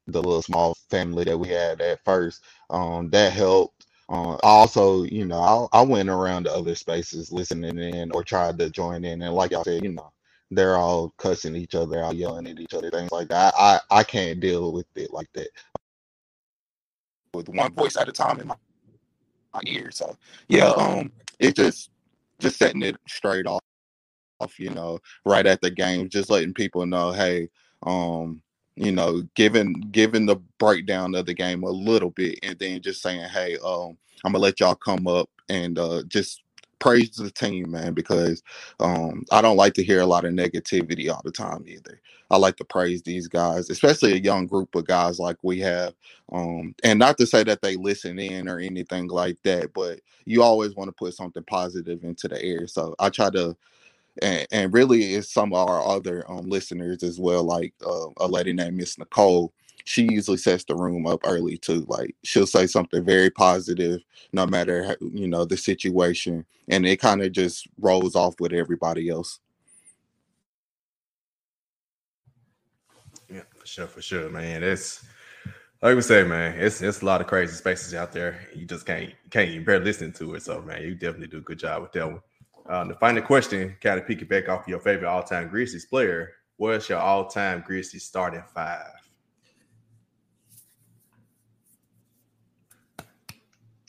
the 0.06 0.22
little 0.22 0.40
small 0.40 0.76
family 0.88 1.24
that 1.24 1.36
we 1.36 1.48
had 1.48 1.80
at 1.80 2.04
first, 2.04 2.44
um, 2.70 3.10
that 3.10 3.32
helped. 3.32 3.77
Um, 4.08 4.38
also, 4.42 5.02
you 5.04 5.26
know, 5.26 5.68
I, 5.72 5.80
I 5.80 5.82
went 5.82 6.08
around 6.08 6.44
to 6.44 6.52
other 6.52 6.74
spaces 6.74 7.30
listening 7.30 7.78
in 7.78 8.10
or 8.12 8.24
tried 8.24 8.58
to 8.58 8.70
join 8.70 9.04
in, 9.04 9.20
and 9.20 9.34
like 9.34 9.50
y'all 9.50 9.64
said, 9.64 9.82
you 9.84 9.92
know, 9.92 10.10
they're 10.50 10.76
all 10.76 11.12
cussing 11.18 11.54
each 11.54 11.74
other, 11.74 12.02
all 12.02 12.14
yelling 12.14 12.46
at 12.46 12.58
each 12.58 12.72
other, 12.72 12.90
things 12.90 13.12
like 13.12 13.28
that. 13.28 13.52
I 13.58 13.80
I 13.90 14.02
can't 14.04 14.40
deal 14.40 14.72
with 14.72 14.86
it 14.96 15.12
like 15.12 15.28
that. 15.34 15.48
With 17.34 17.50
one 17.50 17.74
voice 17.74 17.96
at 17.98 18.08
a 18.08 18.12
time 18.12 18.40
in 18.40 18.46
my 18.48 18.56
my 19.52 19.60
ear. 19.66 19.90
So 19.90 20.16
yeah, 20.48 20.70
um, 20.70 21.12
it 21.38 21.54
just 21.54 21.90
just 22.38 22.56
setting 22.56 22.82
it 22.82 22.96
straight 23.06 23.46
off, 23.46 23.60
off, 24.40 24.58
you 24.58 24.70
know, 24.70 25.00
right 25.26 25.44
at 25.46 25.60
the 25.60 25.70
game, 25.70 26.08
just 26.08 26.30
letting 26.30 26.54
people 26.54 26.86
know, 26.86 27.12
hey, 27.12 27.50
um, 27.82 28.40
you 28.76 28.92
know, 28.92 29.22
giving 29.34 29.74
giving 29.90 30.24
the 30.24 30.36
breakdown 30.58 31.14
of 31.14 31.26
the 31.26 31.34
game 31.34 31.62
a 31.62 31.70
little 31.70 32.10
bit, 32.10 32.38
and 32.42 32.58
then 32.58 32.80
just 32.80 33.02
saying, 33.02 33.28
hey, 33.28 33.58
um, 33.64 33.98
I'm 34.24 34.32
gonna 34.32 34.42
let 34.42 34.60
y'all 34.60 34.74
come 34.76 35.06
up 35.08 35.30
and 35.48 35.78
uh, 35.78 36.02
just 36.08 36.42
praise 36.78 37.10
the 37.16 37.30
team, 37.30 37.70
man, 37.72 37.94
because 37.94 38.42
um, 38.80 39.24
I 39.32 39.42
don't 39.42 39.56
like 39.56 39.74
to 39.74 39.84
hear 39.84 40.00
a 40.00 40.06
lot 40.06 40.24
of 40.24 40.32
negativity 40.34 41.10
all 41.12 41.22
the 41.24 41.32
time 41.32 41.64
either. 41.66 42.00
I 42.30 42.38
like 42.38 42.56
to 42.56 42.64
praise 42.64 43.02
these 43.02 43.28
guys, 43.28 43.70
especially 43.70 44.14
a 44.14 44.18
young 44.18 44.46
group 44.46 44.74
of 44.74 44.86
guys 44.86 45.18
like 45.18 45.36
we 45.42 45.60
have. 45.60 45.94
Um, 46.32 46.74
and 46.84 46.98
not 46.98 47.18
to 47.18 47.26
say 47.26 47.44
that 47.44 47.62
they 47.62 47.76
listen 47.76 48.18
in 48.18 48.48
or 48.48 48.58
anything 48.60 49.08
like 49.08 49.38
that, 49.44 49.72
but 49.74 50.00
you 50.26 50.42
always 50.42 50.74
want 50.76 50.88
to 50.88 50.92
put 50.92 51.14
something 51.14 51.44
positive 51.44 52.04
into 52.04 52.28
the 52.28 52.42
air. 52.42 52.66
So 52.66 52.94
I 52.98 53.10
try 53.10 53.30
to 53.30 53.56
and, 54.22 54.46
and 54.52 54.72
really 54.72 55.14
it's 55.14 55.32
some 55.32 55.52
of 55.52 55.68
our 55.68 55.82
other 55.86 56.24
um, 56.30 56.48
listeners 56.48 57.02
as 57.02 57.18
well, 57.20 57.44
like 57.44 57.74
uh, 57.86 58.08
a 58.18 58.28
lady 58.28 58.52
named 58.52 58.76
Miss 58.76 58.98
Nicole 58.98 59.52
she 59.88 60.06
usually 60.10 60.36
sets 60.36 60.64
the 60.64 60.76
room 60.76 61.06
up 61.06 61.20
early 61.24 61.56
too. 61.56 61.86
Like 61.88 62.14
she'll 62.22 62.46
say 62.46 62.66
something 62.66 63.02
very 63.02 63.30
positive, 63.30 64.02
no 64.34 64.46
matter 64.46 64.84
how, 64.84 64.96
you 65.00 65.26
know 65.26 65.46
the 65.46 65.56
situation, 65.56 66.44
and 66.68 66.86
it 66.86 66.98
kind 66.98 67.22
of 67.22 67.32
just 67.32 67.66
rolls 67.80 68.14
off 68.14 68.38
with 68.38 68.52
everybody 68.52 69.08
else. 69.08 69.40
Yeah, 73.32 73.44
for 73.56 73.66
sure, 73.66 73.86
for 73.86 74.02
sure, 74.02 74.28
man. 74.28 74.62
It's 74.62 75.06
like 75.80 75.96
we 75.96 76.02
say, 76.02 76.22
man. 76.22 76.60
It's 76.60 76.82
it's 76.82 77.00
a 77.00 77.06
lot 77.06 77.22
of 77.22 77.26
crazy 77.26 77.54
spaces 77.54 77.94
out 77.94 78.12
there. 78.12 78.46
You 78.54 78.66
just 78.66 78.84
can't 78.84 79.14
can't 79.30 79.48
even 79.48 79.64
bear 79.64 79.80
listening 79.80 80.12
to 80.14 80.34
it. 80.34 80.42
So, 80.42 80.60
man, 80.60 80.82
you 80.82 80.96
definitely 80.96 81.28
do 81.28 81.38
a 81.38 81.40
good 81.40 81.58
job 81.58 81.80
with 81.80 81.92
that 81.92 82.06
one. 82.06 82.20
Um, 82.68 82.88
the 82.88 82.94
final 82.96 83.22
question, 83.22 83.74
kind 83.80 83.98
of 83.98 84.06
pick 84.06 84.20
it 84.20 84.28
back 84.28 84.50
off 84.50 84.68
your 84.68 84.80
favorite 84.80 85.08
all-time 85.08 85.48
Grizzlies 85.48 85.86
player. 85.86 86.32
What's 86.58 86.90
your 86.90 86.98
all-time 86.98 87.64
Grizzlies 87.66 88.04
starting 88.04 88.42
five? 88.54 88.97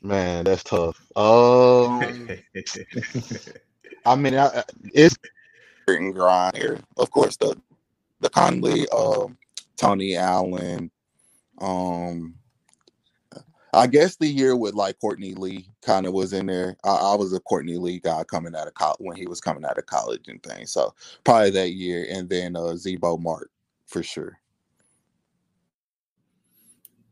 Man, 0.02 0.46
that's 0.46 0.64
tough. 0.64 1.00
Um, 1.16 2.02
I 4.06 4.16
mean, 4.16 4.36
I, 4.36 4.64
grit 5.86 6.02
and 6.02 6.14
grind 6.14 6.58
era. 6.58 6.80
Of 6.98 7.12
course, 7.12 7.36
the 7.38 7.60
the 8.22 8.30
Conley, 8.30 8.88
um, 8.90 9.38
Tony 9.78 10.16
Allen, 10.16 10.92
um, 11.60 12.36
I 13.74 13.88
guess 13.88 14.16
the 14.16 14.28
year 14.28 14.56
with 14.56 14.74
like 14.74 15.00
Courtney 15.00 15.36
Lee 15.36 15.68
kind 15.82 16.06
of 16.06 16.14
was 16.14 16.34
in 16.34 16.48
there. 16.48 16.76
I, 16.84 16.90
I, 16.90 17.16
was 17.16 17.34
a 17.34 17.40
Courtney 17.40 17.78
Lee 17.78 18.00
guy 18.00 18.24
coming 18.24 18.56
out 18.56 18.68
of 18.68 18.74
college 18.74 18.98
when 19.00 19.16
he 19.16 19.28
was 19.28 19.40
coming 19.40 19.64
out 19.64 19.78
of 19.78 19.86
college 19.86 20.28
and 20.28 20.42
things. 20.42 20.72
So 20.72 20.94
probably 21.24 21.52
that 21.52 21.72
year, 21.72 22.08
and 22.10 22.28
then 22.30 22.56
uh, 22.56 22.76
Z-Bo 22.76 23.18
Marc 23.18 23.50
for 23.86 24.02
sure. 24.02 24.40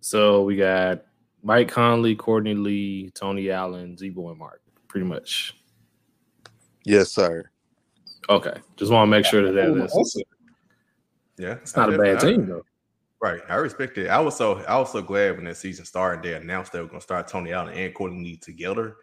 So 0.01 0.43
we 0.43 0.55
got 0.55 1.05
Mike 1.47 1.69
Conley, 1.69 2.13
Courtney 2.13 2.55
Lee, 2.55 3.09
Tony 3.11 3.49
Allen, 3.51 3.97
Z-Bo, 3.97 4.31
and 4.31 4.37
Marc. 4.37 4.61
Pretty 4.89 5.05
much. 5.05 5.55
Yes, 6.83 7.09
sir. 7.09 7.49
Okay. 8.27 8.55
Just 8.75 8.91
want 8.91 9.07
to 9.07 9.11
make 9.11 9.25
sure 9.25 9.41
that 9.45 9.53
that 9.53 9.85
is. 9.85 10.23
Yeah. 11.37 11.53
It's 11.53 11.73
not 11.77 11.93
a 11.93 11.97
bad 11.97 12.19
team, 12.19 12.47
though. 12.47 12.63
Right, 13.21 13.39
I 13.47 13.55
respect 13.55 13.97
it. 13.97 14.09
I 14.09 14.19
was 14.19 14.35
so 14.35 14.57
I 14.67 14.77
was 14.77 14.91
so 14.91 15.01
glad 15.01 15.37
when 15.37 15.45
that 15.45 15.55
season 15.55 15.85
started. 15.85 16.21
They 16.21 16.35
announced 16.35 16.73
they 16.73 16.81
were 16.81 16.87
going 16.87 16.99
to 16.99 17.03
start 17.03 17.29
Tony 17.29 17.53
Allen 17.53 17.73
and 17.73 17.95
Courtney 17.95 18.23
Lee 18.23 18.37
together. 18.37 18.97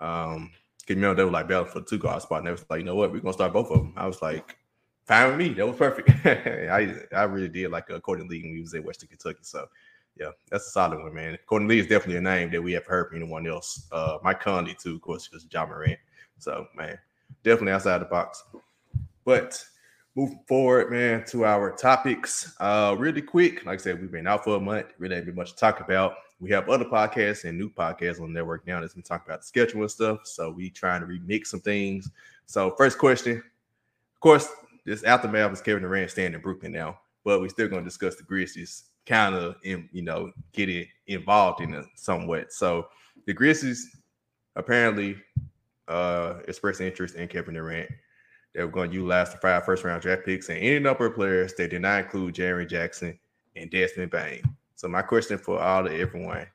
Um, 0.00 0.50
cause 0.86 0.96
remember 0.96 1.14
they 1.14 1.24
were 1.24 1.30
like 1.30 1.46
battling 1.46 1.70
for 1.70 1.78
the 1.78 1.86
two 1.86 1.98
guard 1.98 2.20
spot, 2.22 2.38
and 2.38 2.48
they 2.48 2.50
was 2.50 2.64
like, 2.68 2.80
you 2.80 2.84
know 2.84 2.96
what, 2.96 3.12
we're 3.12 3.20
gonna 3.20 3.32
start 3.32 3.52
both 3.52 3.70
of 3.70 3.78
them. 3.78 3.94
I 3.96 4.06
was 4.06 4.20
like, 4.20 4.58
fine 5.06 5.28
with 5.28 5.38
me. 5.38 5.54
That 5.54 5.66
was 5.66 5.76
perfect. 5.76 6.10
I 6.26 6.96
I 7.16 7.22
really 7.22 7.48
did 7.48 7.70
like 7.70 7.88
uh, 7.90 8.00
Courtney 8.00 8.26
Lee 8.28 8.42
when 8.42 8.54
he 8.56 8.60
was 8.60 8.74
at 8.74 8.84
Western 8.84 9.08
Kentucky. 9.08 9.38
So 9.42 9.66
yeah, 10.18 10.30
that's 10.50 10.66
a 10.68 10.70
solid 10.70 11.00
one, 11.00 11.14
man. 11.14 11.36
Courtney 11.46 11.68
Lee 11.68 11.80
is 11.80 11.86
definitely 11.86 12.16
a 12.16 12.20
name 12.20 12.50
that 12.50 12.62
we 12.62 12.72
have 12.72 12.86
heard 12.86 13.08
from 13.08 13.18
anyone 13.18 13.46
else. 13.46 13.86
Uh, 13.90 14.18
Mike 14.22 14.40
Conley 14.40 14.76
too, 14.78 14.96
of 14.96 15.00
course, 15.00 15.28
because 15.28 15.46
Ja 15.52 15.66
Morant. 15.66 15.98
So 16.38 16.66
man, 16.76 16.98
definitely 17.42 17.72
outside 17.72 17.98
the 17.98 18.06
box. 18.06 18.44
But 19.24 19.64
moving 20.14 20.40
forward, 20.46 20.90
man, 20.90 21.24
to 21.26 21.44
our 21.44 21.72
topics. 21.72 22.54
Uh, 22.60 22.94
really 22.98 23.22
quick, 23.22 23.64
like 23.64 23.80
I 23.80 23.82
said, 23.82 24.00
we've 24.00 24.10
been 24.10 24.26
out 24.26 24.44
for 24.44 24.56
a 24.56 24.60
month. 24.60 24.86
Really 24.98 25.16
ain't 25.16 25.26
been 25.26 25.34
much 25.34 25.52
to 25.52 25.56
talk 25.56 25.80
about. 25.80 26.14
We 26.40 26.50
have 26.50 26.68
other 26.68 26.84
podcasts 26.84 27.44
and 27.44 27.58
new 27.58 27.70
podcasts 27.70 28.20
on 28.20 28.32
the 28.32 28.38
network 28.38 28.66
now 28.66 28.80
that's 28.80 28.94
been 28.94 29.02
talking 29.02 29.26
about 29.26 29.40
the 29.40 29.46
schedule 29.46 29.80
and 29.80 29.90
stuff. 29.90 30.20
So 30.24 30.50
we 30.50 30.70
trying 30.70 31.00
to 31.00 31.06
remix 31.06 31.46
some 31.46 31.60
things. 31.60 32.10
So 32.46 32.74
first 32.76 32.98
question, 32.98 33.38
of 33.38 34.20
course, 34.20 34.48
this 34.84 35.02
aftermath 35.04 35.52
is 35.52 35.62
Kevin 35.62 35.82
Durant 35.82 36.10
staying 36.10 36.34
in 36.34 36.40
Brooklyn 36.40 36.72
now, 36.72 36.98
but 37.24 37.40
we're 37.40 37.48
still 37.48 37.68
going 37.68 37.82
to 37.82 37.88
discuss 37.88 38.16
the 38.16 38.22
Grizzlies, 38.22 38.84
kind 39.06 39.34
of, 39.34 39.56
you 39.62 40.02
know, 40.02 40.32
get 40.52 40.68
it 40.68 40.88
involved 41.06 41.60
in 41.60 41.74
it 41.74 41.84
somewhat. 41.96 42.52
So 42.52 42.88
the 43.26 43.34
Grizzlies 43.34 43.96
apparently 44.56 45.16
uh 45.88 46.36
expressed 46.48 46.80
interest 46.80 47.14
in 47.14 47.28
Kevin 47.28 47.54
Durant. 47.54 47.90
They 48.54 48.62
were 48.62 48.70
going 48.70 48.90
to 48.90 48.94
utilize 48.94 49.32
the 49.32 49.38
five 49.38 49.64
first 49.64 49.84
round 49.84 50.02
draft 50.02 50.24
picks 50.24 50.48
and 50.48 50.58
any 50.58 50.78
number 50.78 51.06
of 51.06 51.14
players 51.14 51.54
that 51.54 51.70
did 51.70 51.82
not 51.82 52.04
include 52.04 52.34
Jaren 52.34 52.68
Jackson 52.68 53.18
and 53.56 53.70
Desmond 53.70 54.10
Bane. 54.10 54.42
So 54.76 54.88
my 54.88 55.02
question 55.02 55.38
for 55.38 55.60
all 55.60 55.86
of 55.86 55.92
everyone: 55.92 56.46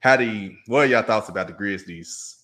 How 0.00 0.16
do 0.16 0.24
you? 0.24 0.56
What 0.66 0.80
are 0.80 0.86
y'all 0.86 1.02
thoughts 1.02 1.28
about 1.28 1.48
the 1.48 1.52
Grizzlies? 1.52 2.38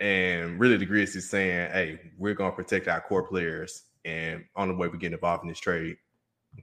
And 0.00 0.58
really, 0.58 0.76
the 0.76 0.86
Grizzlies 0.86 1.28
saying, 1.28 1.70
"Hey, 1.72 2.00
we're 2.18 2.34
going 2.34 2.50
to 2.50 2.56
protect 2.56 2.88
our 2.88 3.00
core 3.00 3.22
players, 3.22 3.84
and 4.04 4.44
on 4.56 4.68
the 4.68 4.74
way 4.74 4.88
we 4.88 4.98
get 4.98 5.12
involved 5.12 5.44
in 5.44 5.48
this 5.48 5.60
trade, 5.60 5.96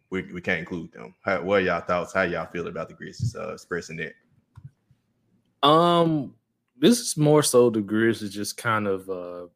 we, 0.09 0.23
we 0.33 0.41
can't 0.41 0.59
include 0.59 0.91
them." 0.91 1.13
How, 1.23 1.41
what 1.41 1.61
are 1.61 1.65
y'all 1.65 1.81
thoughts? 1.81 2.13
How 2.13 2.23
y'all 2.23 2.47
feel 2.47 2.67
about 2.67 2.89
the 2.89 2.95
Grizzlies 2.95 3.35
uh, 3.35 3.53
expressing 3.53 3.97
that? 3.97 4.13
Um, 5.67 6.35
this 6.77 6.99
is 6.99 7.17
more 7.17 7.43
so 7.43 7.69
the 7.69 7.81
Grizzlies 7.81 8.33
just 8.33 8.57
kind 8.57 8.87
of 8.87 9.09
uh 9.09 9.47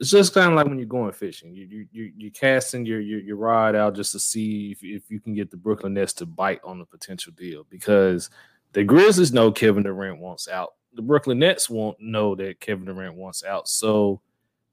it's 0.00 0.10
just 0.10 0.32
kind 0.32 0.50
of 0.50 0.56
like 0.56 0.66
when 0.66 0.78
you're 0.78 0.86
going 0.86 1.12
fishing. 1.12 1.52
You 1.52 1.66
you 1.66 1.86
you 1.92 2.12
you're 2.16 2.30
casting 2.30 2.86
your, 2.86 3.00
your 3.00 3.20
your 3.20 3.36
rod 3.36 3.76
out 3.76 3.94
just 3.94 4.12
to 4.12 4.18
see 4.18 4.72
if, 4.72 4.82
if 4.82 5.10
you 5.10 5.20
can 5.20 5.34
get 5.34 5.50
the 5.50 5.58
Brooklyn 5.58 5.92
Nets 5.92 6.14
to 6.14 6.26
bite 6.26 6.60
on 6.64 6.78
the 6.78 6.86
potential 6.86 7.34
deal 7.36 7.66
because 7.68 8.30
the 8.72 8.82
Grizzlies 8.82 9.32
know 9.32 9.52
Kevin 9.52 9.82
Durant 9.82 10.18
wants 10.18 10.48
out. 10.48 10.70
The 10.94 11.02
Brooklyn 11.02 11.38
Nets 11.38 11.68
won't 11.68 12.00
know 12.00 12.34
that 12.36 12.60
Kevin 12.60 12.86
Durant 12.86 13.14
wants 13.14 13.44
out. 13.44 13.68
So 13.68 14.22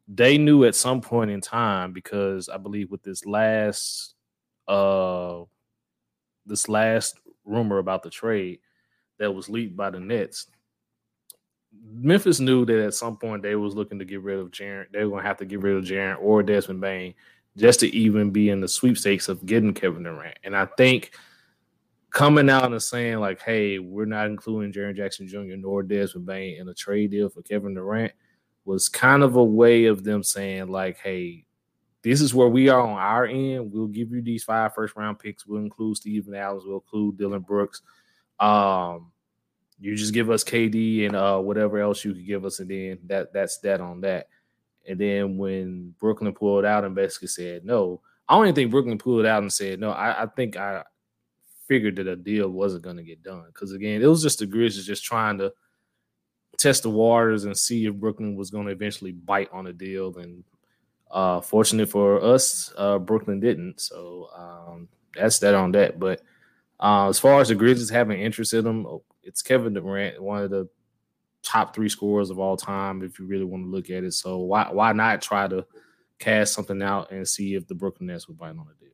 they 0.08 0.38
knew 0.38 0.64
at 0.64 0.76
some 0.76 1.02
point 1.02 1.30
in 1.30 1.42
time 1.42 1.92
because 1.92 2.48
I 2.48 2.56
believe 2.56 2.90
with 2.90 3.04
this 3.04 3.26
last 3.26 4.16
uh 4.68 5.44
this 6.46 6.70
last 6.70 7.20
rumor 7.46 7.78
about 7.78 8.04
the 8.04 8.10
trade 8.10 8.60
that 9.20 9.34
was 9.34 9.50
leaked 9.50 9.76
by 9.76 9.90
the 9.90 10.00
Nets, 10.00 10.48
Memphis 11.94 12.40
knew 12.40 12.66
that 12.66 12.86
at 12.86 12.94
some 12.94 13.18
point 13.18 13.42
they 13.44 13.56
was 13.56 13.76
looking 13.76 14.00
to 14.00 14.06
get 14.06 14.22
rid 14.22 14.40
of 14.40 14.52
Jaren. 14.52 14.86
They 14.92 15.04
were 15.04 15.18
gonna 15.18 15.28
have 15.28 15.38
to 15.38 15.46
get 15.46 15.62
rid 15.62 15.76
of 15.76 15.84
Jaren 15.84 16.18
or 16.22 16.44
Desmond 16.44 16.82
Bane 16.82 17.14
just 17.58 17.80
to 17.80 17.88
even 17.96 18.30
be 18.30 18.50
in 18.50 18.62
the 18.62 18.68
sweepstakes 18.68 19.30
of 19.30 19.46
getting 19.46 19.74
Kevin 19.74 20.04
Durant. 20.04 20.38
And 20.44 20.56
I 20.56 20.66
think 20.78 21.12
coming 22.12 22.50
out 22.50 22.72
and 22.72 22.82
saying 22.82 23.20
like, 23.20 23.42
"Hey, 23.42 23.80
we're 23.80 24.06
not 24.06 24.28
including 24.28 24.72
Jaren 24.72 24.96
Jackson 24.96 25.28
Jr. 25.28 25.56
nor 25.58 25.84
Desmond 25.84 26.26
Bane 26.26 26.58
in 26.58 26.70
a 26.70 26.74
trade 26.74 27.12
deal 27.12 27.30
for 27.30 27.42
Kevin 27.42 27.74
Durant," 27.74 28.14
was 28.66 28.90
kind 28.90 29.24
of 29.24 29.36
a 29.36 29.44
way 29.44 29.86
of 29.86 30.04
them 30.04 30.24
saying 30.24 30.68
like, 30.68 30.98
"Hey, 31.00 31.46
this 32.04 32.22
is 32.22 32.34
where 32.34 32.48
we 32.48 32.70
are 32.70 32.82
on 32.82 32.98
our 32.98 33.26
end. 33.26 33.72
We'll 33.72 33.88
give 33.88 34.12
you 34.12 34.22
these 34.22 34.44
five 34.44 34.74
first 34.74 34.96
round 34.96 35.20
picks. 35.20 35.46
We'll 35.46 35.62
include 35.62 35.98
Steven 35.98 36.36
Adams. 36.36 36.64
We'll 36.66 36.76
include 36.76 37.18
Dillon 37.18 37.42
Brooks." 37.42 37.82
Um, 38.40 39.12
you 39.80 39.96
just 39.96 40.14
give 40.14 40.30
us 40.30 40.44
KD 40.44 41.06
and 41.06 41.16
uh, 41.16 41.40
whatever 41.40 41.80
else 41.80 42.04
you 42.04 42.14
could 42.14 42.26
give 42.26 42.46
us, 42.46 42.60
and 42.60 42.70
then 42.70 43.00
that 43.08 43.34
that's 43.34 43.58
that 43.60 43.82
on 43.82 44.02
that. 44.02 44.28
And 44.88 45.00
then 45.00 45.38
when 45.38 45.94
Brooklyn 46.00 46.34
pulled 46.34 46.66
out 46.66 46.86
and 46.86 46.96
basically 46.96 47.28
said 47.28 47.66
no, 47.66 48.02
I 48.28 48.36
don't 48.36 48.46
even 48.46 48.56
think 48.56 48.72
Brooklyn 48.72 48.98
pulled 48.98 49.26
out 49.26 49.42
and 49.42 49.52
said 49.52 49.80
no. 49.80 49.92
I, 49.92 50.24
I 50.24 50.26
think 50.28 50.58
I 50.58 50.84
figured 51.68 51.98
that 51.98 52.08
a 52.08 52.16
deal 52.16 52.50
wasn't 52.50 52.84
going 52.84 52.98
to 52.98 53.04
get 53.04 53.24
done 53.24 53.44
because 53.48 53.74
again, 53.74 54.02
it 54.02 54.08
was 54.08 54.24
just 54.24 54.40
the 54.40 54.46
Grizzlies 54.46 54.86
just 54.86 55.04
trying 55.04 55.38
to 55.40 55.52
test 56.58 56.84
the 56.84 56.90
waters 56.90 57.46
and 57.46 57.56
see 57.56 57.86
if 57.86 57.96
Brooklyn 57.96 58.36
was 58.36 58.50
going 58.50 58.66
to 58.66 58.72
eventually 58.72 59.12
bite 59.12 59.50
on 59.52 59.68
a 59.68 59.74
deal. 59.74 60.18
And 60.18 60.44
uh, 61.12 61.42
fortunate 61.42 61.90
for 61.90 62.22
us, 62.24 62.74
uh, 62.78 63.00
Brooklyn 63.00 63.40
didn't. 63.40 63.80
So 63.80 64.30
um, 64.36 64.88
that's 65.16 65.40
that 65.40 65.56
on 65.56 65.72
that. 65.74 66.00
But 66.00 66.22
uh, 66.80 67.10
as 67.10 67.20
far 67.20 67.40
as 67.42 67.50
the 67.50 67.56
Grizzlies 67.56 67.90
having 67.90 68.22
interest 68.22 68.54
in 68.54 68.64
them, 68.64 68.88
it's 69.24 69.42
Kevin 69.42 69.74
Durant, 69.74 70.22
one 70.22 70.44
of 70.44 70.50
the 70.50 70.70
top 71.44 71.74
three 71.74 71.90
scorers 71.90 72.30
of 72.30 72.40
all 72.40 72.58
time, 72.58 73.02
if 73.02 73.20
you 73.20 73.26
really 73.26 73.46
want 73.46 73.64
to 73.64 73.70
look 73.70 73.90
at 73.90 74.04
it. 74.04 74.14
So 74.14 74.40
why 74.40 74.70
why 74.72 74.92
not 74.94 75.22
try 75.22 75.48
to 75.48 75.66
cast 76.20 76.54
something 76.54 76.82
out 76.82 77.12
and 77.12 77.28
see 77.28 77.56
if 77.56 77.68
the 77.68 77.76
Brooklyn 77.76 78.08
Nets 78.08 78.28
would 78.28 78.38
bite 78.38 78.50
on 78.50 78.60
a 78.60 78.84
deal? 78.84 78.90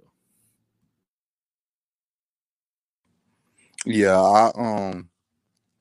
Yeah, 3.86 4.20
I 4.20 4.52
um 4.56 5.10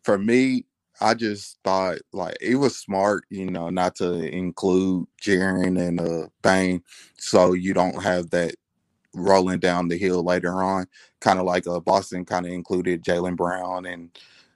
for 0.02 0.18
me, 0.18 0.66
I 1.00 1.14
just 1.14 1.58
thought 1.64 1.98
like 2.12 2.36
it 2.40 2.56
was 2.56 2.76
smart, 2.76 3.24
you 3.30 3.50
know, 3.50 3.70
not 3.70 3.96
to 3.96 4.14
include 4.14 5.06
Jaren 5.22 5.80
and 5.80 6.00
uh 6.00 6.28
Bane, 6.42 6.82
so 7.18 7.52
you 7.54 7.74
don't 7.74 8.02
have 8.02 8.30
that 8.30 8.54
rolling 9.14 9.60
down 9.60 9.88
the 9.88 9.98
hill 9.98 10.24
later 10.24 10.62
on. 10.62 10.86
Kind 11.20 11.38
of 11.40 11.46
like 11.46 11.66
uh 11.68 11.80
Boston 11.80 12.24
kind 12.26 12.46
of 12.46 12.52
included 12.52 13.04
Jaylen 13.04 13.36
Brown 13.36 13.86
and 13.86 14.10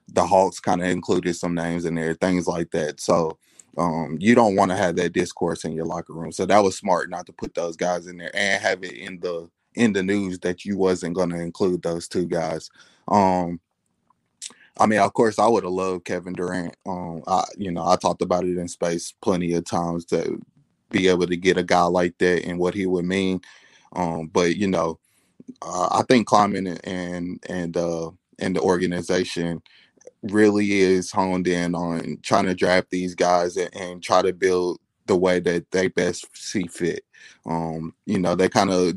the 0.08 0.26
Hawks 0.26 0.60
kind 0.60 0.82
of 0.82 0.88
included 0.88 1.34
some 1.36 1.54
names 1.54 1.84
in 1.84 1.94
there, 1.94 2.14
things 2.14 2.46
like 2.46 2.70
that. 2.72 3.00
So 3.00 3.38
um, 3.78 4.16
you 4.20 4.34
don't 4.34 4.56
want 4.56 4.70
to 4.70 4.76
have 4.76 4.96
that 4.96 5.12
discourse 5.12 5.64
in 5.64 5.72
your 5.72 5.86
locker 5.86 6.14
room. 6.14 6.32
So 6.32 6.46
that 6.46 6.62
was 6.64 6.76
smart 6.78 7.10
not 7.10 7.26
to 7.26 7.32
put 7.32 7.54
those 7.54 7.76
guys 7.76 8.06
in 8.06 8.18
there 8.18 8.30
and 8.34 8.62
have 8.62 8.82
it 8.84 8.92
in 8.94 9.20
the 9.20 9.50
in 9.74 9.92
the 9.92 10.02
news 10.02 10.38
that 10.40 10.64
you 10.64 10.76
wasn't 10.78 11.14
going 11.14 11.30
to 11.30 11.40
include 11.40 11.82
those 11.82 12.08
two 12.08 12.26
guys. 12.26 12.70
Um, 13.08 13.60
I 14.78 14.86
mean, 14.86 15.00
of 15.00 15.12
course, 15.14 15.38
I 15.38 15.48
would 15.48 15.64
have 15.64 15.72
loved 15.72 16.04
Kevin 16.04 16.34
Durant. 16.34 16.76
Um, 16.86 17.22
I, 17.26 17.44
you 17.56 17.70
know, 17.70 17.86
I 17.86 17.96
talked 17.96 18.22
about 18.22 18.44
it 18.44 18.58
in 18.58 18.68
space 18.68 19.14
plenty 19.22 19.54
of 19.54 19.64
times 19.64 20.04
to 20.06 20.40
be 20.90 21.08
able 21.08 21.26
to 21.26 21.36
get 21.36 21.58
a 21.58 21.62
guy 21.62 21.84
like 21.84 22.18
that 22.18 22.44
and 22.44 22.58
what 22.58 22.74
he 22.74 22.86
would 22.86 23.04
mean. 23.04 23.40
Um, 23.94 24.28
but 24.28 24.56
you 24.56 24.68
know, 24.68 24.98
uh, 25.62 25.88
I 25.92 26.02
think 26.08 26.30
and 26.32 26.80
and 26.84 27.44
and, 27.48 27.76
uh, 27.76 28.10
and 28.38 28.56
the 28.56 28.60
organization 28.60 29.62
really 30.22 30.72
is 30.80 31.10
honed 31.10 31.48
in 31.48 31.74
on 31.74 32.18
trying 32.22 32.46
to 32.46 32.54
draft 32.54 32.90
these 32.90 33.14
guys 33.14 33.56
and, 33.56 33.74
and 33.76 34.02
try 34.02 34.22
to 34.22 34.32
build 34.32 34.78
the 35.06 35.16
way 35.16 35.40
that 35.40 35.70
they 35.70 35.88
best 35.88 36.26
see 36.34 36.66
fit. 36.66 37.04
Um, 37.46 37.94
you 38.06 38.18
know, 38.18 38.34
they 38.34 38.48
kind 38.48 38.70
of 38.70 38.94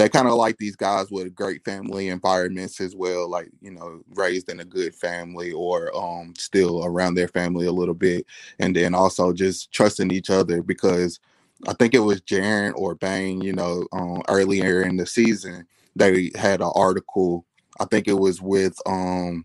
they 0.00 0.08
kind 0.08 0.26
of 0.28 0.34
like 0.34 0.56
these 0.58 0.76
guys 0.76 1.10
with 1.10 1.34
great 1.34 1.62
family 1.64 2.08
environments 2.08 2.80
as 2.80 2.96
well, 2.96 3.28
like 3.28 3.50
you 3.60 3.70
know, 3.70 4.02
raised 4.14 4.48
in 4.48 4.60
a 4.60 4.64
good 4.64 4.94
family 4.94 5.52
or 5.52 5.94
um 5.96 6.32
still 6.38 6.84
around 6.84 7.14
their 7.14 7.28
family 7.28 7.66
a 7.66 7.72
little 7.72 7.94
bit, 7.94 8.26
and 8.58 8.74
then 8.74 8.94
also 8.94 9.32
just 9.32 9.72
trusting 9.72 10.10
each 10.10 10.30
other 10.30 10.62
because 10.62 11.20
I 11.68 11.74
think 11.74 11.94
it 11.94 11.98
was 12.00 12.22
Jaren 12.22 12.72
or 12.76 12.94
Bane, 12.94 13.42
you 13.42 13.52
know, 13.52 13.86
um, 13.92 14.22
earlier 14.28 14.82
in 14.82 14.96
the 14.96 15.06
season 15.06 15.66
they 15.96 16.30
had 16.34 16.60
an 16.62 16.70
article. 16.74 17.44
I 17.78 17.84
think 17.84 18.08
it 18.08 18.14
was 18.14 18.40
with 18.40 18.78
um 18.86 19.44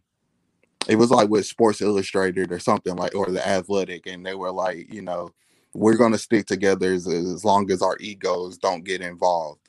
it 0.87 0.95
was 0.95 1.11
like 1.11 1.29
with 1.29 1.45
Sports 1.45 1.81
Illustrated 1.81 2.51
or 2.51 2.59
something 2.59 2.95
like, 2.95 3.15
or 3.15 3.27
the 3.27 3.45
Athletic, 3.45 4.05
and 4.07 4.25
they 4.25 4.35
were 4.35 4.51
like, 4.51 4.93
you 4.93 5.01
know, 5.01 5.31
we're 5.73 5.97
gonna 5.97 6.17
stick 6.17 6.45
together 6.45 6.93
as, 6.93 7.07
as 7.07 7.43
long 7.43 7.71
as 7.71 7.81
our 7.81 7.97
egos 7.99 8.57
don't 8.57 8.85
get 8.85 9.01
involved. 9.01 9.64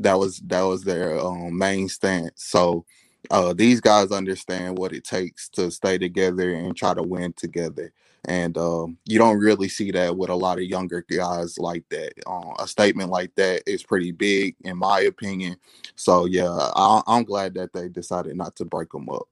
That 0.00 0.18
was 0.18 0.38
that 0.46 0.62
was 0.62 0.84
their 0.84 1.18
um, 1.18 1.56
main 1.58 1.88
stance. 1.88 2.44
So 2.44 2.84
uh, 3.30 3.52
these 3.52 3.80
guys 3.80 4.12
understand 4.12 4.78
what 4.78 4.92
it 4.92 5.04
takes 5.04 5.48
to 5.50 5.70
stay 5.70 5.98
together 5.98 6.54
and 6.54 6.76
try 6.76 6.94
to 6.94 7.02
win 7.02 7.32
together. 7.34 7.92
And 8.26 8.58
um, 8.58 8.98
you 9.06 9.18
don't 9.18 9.38
really 9.38 9.68
see 9.68 9.90
that 9.92 10.16
with 10.16 10.30
a 10.30 10.34
lot 10.34 10.58
of 10.58 10.64
younger 10.64 11.04
guys 11.08 11.58
like 11.58 11.84
that. 11.90 12.12
Uh, 12.26 12.54
a 12.58 12.68
statement 12.68 13.10
like 13.10 13.34
that 13.36 13.62
is 13.66 13.82
pretty 13.82 14.12
big, 14.12 14.56
in 14.64 14.76
my 14.78 15.00
opinion. 15.00 15.56
So 15.96 16.26
yeah, 16.26 16.50
I, 16.50 17.02
I'm 17.06 17.24
glad 17.24 17.54
that 17.54 17.72
they 17.72 17.88
decided 17.88 18.36
not 18.36 18.56
to 18.56 18.64
break 18.64 18.90
them 18.90 19.08
up. 19.10 19.28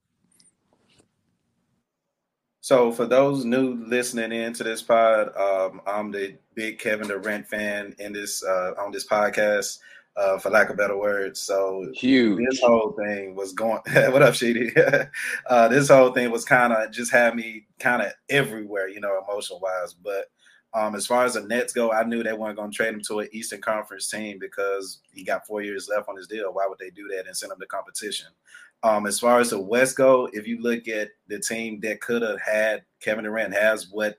So 2.60 2.90
for 2.92 3.06
those 3.06 3.44
new 3.44 3.74
listening 3.86 4.32
into 4.32 4.64
this 4.64 4.82
pod, 4.82 5.36
um, 5.36 5.80
I'm 5.86 6.10
the 6.10 6.36
big 6.54 6.80
Kevin 6.80 7.08
Durant 7.08 7.46
fan 7.46 7.94
in 8.00 8.12
this 8.12 8.44
uh, 8.44 8.72
on 8.78 8.92
this 8.92 9.06
podcast. 9.06 9.78
Uh, 10.16 10.38
for 10.38 10.50
lack 10.50 10.70
of 10.70 10.76
better 10.76 10.96
words. 10.96 11.40
So 11.40 11.90
huge. 11.94 12.40
This 12.48 12.60
whole 12.60 12.92
thing 12.92 13.34
was 13.34 13.52
going. 13.52 13.80
what 13.94 14.22
up, 14.22 14.34
Sheedy? 14.34 14.72
uh, 15.46 15.68
this 15.68 15.88
whole 15.88 16.12
thing 16.12 16.30
was 16.30 16.44
kind 16.44 16.72
of 16.72 16.90
just 16.90 17.12
had 17.12 17.34
me 17.34 17.66
kind 17.78 18.02
of 18.02 18.12
everywhere, 18.30 18.88
you 18.88 19.00
know, 19.00 19.20
emotional 19.22 19.60
wise. 19.60 19.92
But 19.92 20.26
um, 20.72 20.94
as 20.94 21.06
far 21.06 21.24
as 21.24 21.34
the 21.34 21.42
Nets 21.42 21.72
go, 21.72 21.92
I 21.92 22.04
knew 22.04 22.22
they 22.22 22.32
weren't 22.32 22.56
going 22.56 22.70
to 22.70 22.76
trade 22.76 22.94
him 22.94 23.02
to 23.08 23.20
an 23.20 23.28
Eastern 23.32 23.60
Conference 23.60 24.10
team 24.10 24.38
because 24.38 25.00
he 25.12 25.24
got 25.24 25.46
four 25.46 25.62
years 25.62 25.88
left 25.88 26.08
on 26.08 26.16
his 26.16 26.26
deal. 26.26 26.52
Why 26.52 26.66
would 26.66 26.78
they 26.78 26.90
do 26.90 27.08
that 27.08 27.26
and 27.26 27.36
send 27.36 27.52
him 27.52 27.60
to 27.60 27.66
competition? 27.66 28.28
Um, 28.82 29.06
as 29.06 29.18
far 29.18 29.40
as 29.40 29.50
the 29.50 29.60
West 29.60 29.96
go, 29.96 30.28
if 30.32 30.46
you 30.46 30.60
look 30.60 30.86
at 30.86 31.08
the 31.28 31.40
team 31.40 31.80
that 31.80 32.00
could 32.00 32.22
have 32.22 32.40
had 32.40 32.84
Kevin 33.00 33.24
Durant 33.24 33.54
has 33.54 33.88
what 33.90 34.18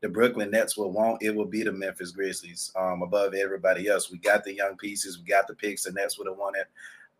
the 0.00 0.08
Brooklyn 0.08 0.50
Nets 0.50 0.76
will 0.76 0.92
want, 0.92 1.22
it 1.22 1.34
will 1.34 1.46
be 1.46 1.62
the 1.62 1.72
Memphis 1.72 2.12
Grizzlies 2.12 2.72
um, 2.76 3.02
above 3.02 3.34
everybody 3.34 3.88
else. 3.88 4.10
We 4.10 4.18
got 4.18 4.44
the 4.44 4.54
young 4.54 4.76
pieces, 4.76 5.18
we 5.18 5.24
got 5.24 5.48
the 5.48 5.54
picks, 5.54 5.84
the 5.84 5.92
Nets 5.92 6.18
would 6.18 6.28
have 6.28 6.38
wanted. 6.38 6.66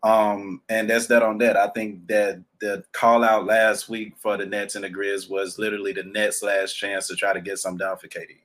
Um, 0.01 0.61
and 0.69 0.89
that's 0.89 1.07
that 1.07 1.23
on 1.23 1.37
that. 1.39 1.57
I 1.57 1.67
think 1.69 2.07
that 2.07 2.41
the 2.61 2.85
call 2.93 3.23
out 3.23 3.45
last 3.45 3.89
week 3.89 4.13
for 4.17 4.37
the 4.37 4.45
Nets 4.45 4.75
and 4.75 4.85
the 4.85 4.89
Grizz 4.89 5.29
was 5.29 5.59
literally 5.59 5.91
the 5.91 6.03
Nets' 6.03 6.41
last 6.41 6.73
chance 6.73 7.07
to 7.07 7.15
try 7.15 7.33
to 7.33 7.41
get 7.41 7.57
some 7.57 7.75
done 7.75 7.97
for 7.97 8.07
KD. 8.07 8.37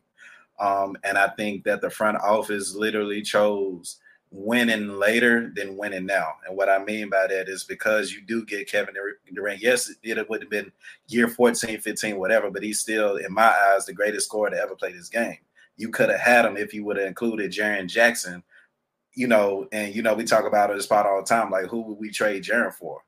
Um, 0.58 0.96
and 1.04 1.16
I 1.16 1.28
think 1.28 1.64
that 1.64 1.80
the 1.80 1.90
front 1.90 2.18
office 2.18 2.74
literally 2.74 3.22
chose 3.22 3.98
winning 4.34 4.98
later 4.98 5.52
than 5.54 5.76
winning 5.76 6.04
now. 6.04 6.34
And 6.46 6.56
what 6.56 6.68
I 6.68 6.82
mean 6.82 7.08
by 7.08 7.28
that 7.28 7.48
is 7.48 7.62
because 7.62 8.12
you 8.12 8.20
do 8.20 8.44
get 8.44 8.68
Kevin 8.68 8.94
Durant. 9.32 9.62
Yes, 9.62 9.92
it 10.02 10.28
would 10.28 10.42
have 10.42 10.50
been 10.50 10.72
year 11.06 11.28
14, 11.28 11.80
15, 11.80 12.18
whatever, 12.18 12.50
but 12.50 12.64
he's 12.64 12.80
still, 12.80 13.16
in 13.16 13.32
my 13.32 13.54
eyes, 13.72 13.86
the 13.86 13.92
greatest 13.92 14.26
scorer 14.26 14.50
to 14.50 14.56
ever 14.56 14.74
play 14.74 14.92
this 14.92 15.08
game. 15.08 15.38
You 15.76 15.88
could 15.88 16.08
have 16.08 16.20
had 16.20 16.44
him 16.44 16.56
if 16.56 16.74
you 16.74 16.84
would 16.84 16.96
have 16.96 17.06
included 17.06 17.52
Jaren 17.52 17.86
Jackson, 17.86 18.42
you 19.14 19.28
know, 19.28 19.68
and 19.70 19.94
you 19.94 20.02
know, 20.02 20.14
we 20.14 20.24
talk 20.24 20.46
about 20.46 20.70
it 20.70 20.82
spot 20.82 21.06
all 21.06 21.20
the 21.20 21.26
time, 21.26 21.50
like 21.50 21.66
who 21.66 21.82
would 21.82 21.98
we 21.98 22.10
trade 22.10 22.42
Jaren 22.42 22.74
for? 22.74 23.02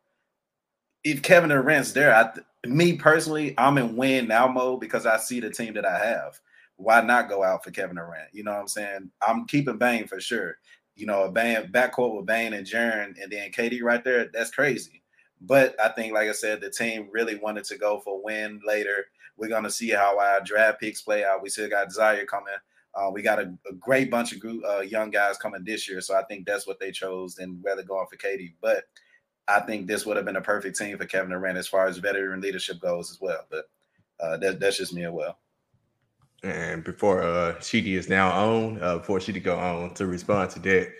If 1.02 1.22
Kevin 1.22 1.50
Durant's 1.50 1.92
there, 1.92 2.14
I 2.14 2.30
me 2.68 2.96
personally, 2.96 3.54
I'm 3.58 3.78
in 3.78 3.96
win 3.96 4.28
now 4.28 4.46
mode 4.46 4.80
because 4.80 5.06
I 5.06 5.18
see 5.18 5.40
the 5.40 5.50
team 5.50 5.74
that 5.74 5.84
I 5.84 5.98
have 5.98 6.40
why 6.76 7.00
not 7.00 7.28
go 7.28 7.42
out 7.42 7.64
for 7.64 7.70
Kevin 7.70 7.96
Durant? 7.96 8.28
You 8.32 8.44
know 8.44 8.52
what 8.52 8.60
I'm 8.60 8.68
saying? 8.68 9.10
I'm 9.26 9.46
keeping 9.46 9.78
Bane 9.78 10.06
for 10.06 10.20
sure. 10.20 10.58
You 10.96 11.06
know, 11.06 11.24
a 11.24 11.30
Bane 11.30 11.70
backcourt 11.70 12.16
with 12.16 12.26
Bane 12.26 12.54
and 12.54 12.66
Jaren 12.66 13.14
and 13.22 13.30
then 13.30 13.50
KD 13.52 13.82
right 13.82 14.02
there, 14.02 14.28
that's 14.32 14.50
crazy. 14.50 15.02
But 15.40 15.74
I 15.80 15.90
think, 15.90 16.14
like 16.14 16.28
I 16.28 16.32
said, 16.32 16.60
the 16.60 16.70
team 16.70 17.08
really 17.12 17.36
wanted 17.36 17.64
to 17.64 17.76
go 17.76 18.00
for 18.00 18.22
win 18.22 18.60
later. 18.66 19.06
We're 19.36 19.48
gonna 19.48 19.70
see 19.70 19.90
how 19.90 20.18
our 20.18 20.40
draft 20.40 20.80
picks 20.80 21.02
play 21.02 21.24
out. 21.24 21.42
We 21.42 21.50
still 21.50 21.68
got 21.68 21.92
Zion 21.92 22.26
coming. 22.26 22.54
Uh, 22.94 23.10
we 23.10 23.20
got 23.20 23.38
a, 23.38 23.52
a, 23.70 23.74
great 23.74 24.10
bunch 24.10 24.32
of 24.32 24.40
group, 24.40 24.64
uh, 24.66 24.80
young 24.80 25.10
guys 25.10 25.36
coming 25.36 25.62
this 25.62 25.86
year, 25.86 26.00
so 26.00 26.16
I 26.16 26.24
think 26.24 26.46
that's 26.46 26.66
what 26.66 26.80
they 26.80 26.90
chose 26.90 27.36
and 27.36 27.62
rather 27.62 27.82
going 27.82 28.06
for 28.10 28.16
KD. 28.16 28.54
But 28.62 28.84
I 29.48 29.60
think 29.60 29.86
this 29.86 30.06
would 30.06 30.16
have 30.16 30.24
been 30.24 30.36
a 30.36 30.40
perfect 30.40 30.78
team 30.78 30.96
for 30.96 31.04
Kevin 31.04 31.30
Durant 31.30 31.58
as 31.58 31.68
far 31.68 31.86
as 31.86 31.98
veteran 31.98 32.40
leadership 32.40 32.80
goes 32.80 33.10
as 33.10 33.20
well. 33.20 33.44
But 33.50 33.66
uh, 34.18 34.38
that, 34.38 34.60
that's 34.60 34.78
just 34.78 34.94
me 34.94 35.04
as 35.04 35.12
well. 35.12 35.38
And 36.42 36.84
before 36.84 37.22
uh 37.22 37.60
Sheedy 37.60 37.96
is 37.96 38.08
now 38.08 38.30
on, 38.30 38.82
uh, 38.82 38.98
before 38.98 39.20
Sheedy 39.20 39.40
go 39.40 39.58
on 39.58 39.94
to 39.94 40.06
respond 40.06 40.50
to 40.50 40.58
that, 40.60 40.92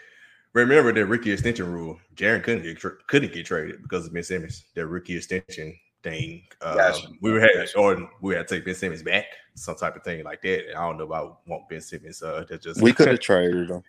remember 0.53 0.93
that 0.93 1.07
rookie 1.07 1.33
extension 1.33 1.71
rule. 1.71 1.99
Jaren 2.15 2.43
couldn't 2.43 2.63
get 2.63 2.79
tra- 2.79 2.97
couldn't 3.07 3.33
get 3.33 3.47
traded 3.47 3.83
because 3.83 4.07
of 4.07 4.13
Ben 4.13 4.23
Simmons. 4.23 4.65
That 4.75 4.87
rookie 4.87 5.17
extension 5.17 5.77
thing. 6.03 6.43
Uh, 6.61 6.77
gotcha. 6.77 7.09
We 7.21 7.33
were 7.33 7.41
had 7.41 7.69
or 7.77 8.09
we 8.21 8.35
had 8.35 8.49
to 8.49 8.55
take 8.57 8.65
Ben 8.65 8.75
Simmons 8.75 9.03
back, 9.03 9.27
some 9.55 9.77
type 9.77 9.97
of 9.97 10.03
thing 10.03 10.25
like 10.25 10.43
that. 10.43 10.77
I 10.77 10.87
don't 10.87 10.99
know 10.99 11.05
about 11.05 11.41
want 11.47 11.69
Ben 11.69 11.81
Simmons. 11.81 12.23
Uh, 12.23 12.45
that 12.49 12.63
just 12.63 12.81
we 12.81 12.93
could 12.93 13.09
have 13.09 13.21
traded 13.21 13.71
him. 13.71 13.83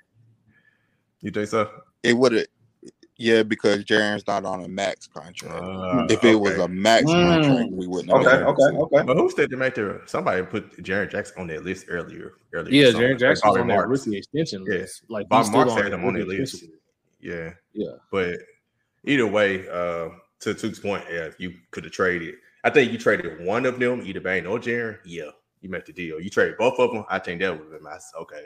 You 1.21 1.31
think 1.31 1.47
so? 1.47 1.69
It 2.03 2.13
would 2.13 2.33
have 2.33 2.45
yeah, 3.17 3.41
because 3.41 3.83
Jaren's 3.83 4.27
not 4.27 4.45
on 4.45 4.63
a 4.63 4.67
max 4.67 5.07
contract. 5.07 5.55
Uh, 5.55 6.05
if 6.05 6.23
it 6.23 6.27
okay. 6.27 6.35
was 6.35 6.57
a 6.59 6.67
max 6.67 7.05
mm. 7.05 7.13
contract, 7.13 7.71
we 7.71 7.87
wouldn't. 7.87 8.11
Okay, 8.11 8.29
okay, 8.29 8.77
okay. 8.77 9.03
But 9.03 9.17
who 9.17 9.31
said 9.31 9.49
to 9.49 9.57
make 9.57 9.73
the 9.73 10.01
somebody 10.05 10.43
put 10.43 10.83
Jaren 10.83 11.09
Jackson 11.09 11.41
on 11.41 11.47
that 11.47 11.63
list 11.63 11.87
earlier? 11.89 12.33
Earlier, 12.53 12.71
yeah, 12.71 12.91
Jaren 12.91 13.19
Jackson 13.19 13.49
on 13.49 13.67
that 13.67 13.87
rookie 13.87 14.17
extension 14.17 14.63
list. 14.63 15.03
Yeah. 15.09 15.13
Like 15.13 15.29
Bob 15.29 15.51
Marks 15.51 15.73
had 15.73 15.93
him 15.93 16.05
on 16.05 16.13
that 16.13 16.27
list. 16.27 16.65
Yeah, 17.19 17.53
yeah. 17.73 17.93
But 18.11 18.37
either 19.03 19.25
way, 19.25 19.67
uh, 19.67 20.09
to 20.41 20.53
Tuke's 20.53 20.79
point, 20.79 21.03
yeah, 21.09 21.21
if 21.21 21.39
you 21.39 21.55
could 21.71 21.85
have 21.85 21.93
traded, 21.93 22.35
I 22.63 22.69
think 22.69 22.91
you 22.91 22.99
traded 22.99 23.43
one 23.43 23.65
of 23.65 23.79
them, 23.79 24.03
either 24.05 24.21
Bane 24.21 24.45
or 24.45 24.59
Jaren. 24.59 24.99
Yeah, 25.05 25.31
you 25.61 25.69
made 25.69 25.87
the 25.87 25.93
deal. 25.93 26.21
You 26.21 26.29
traded 26.29 26.57
both 26.59 26.77
of 26.77 26.91
them. 26.91 27.03
I 27.09 27.17
think 27.17 27.41
that 27.41 27.51
would 27.51 27.61
have 27.61 27.71
been 27.71 27.83
my 27.83 27.97
okay. 28.21 28.45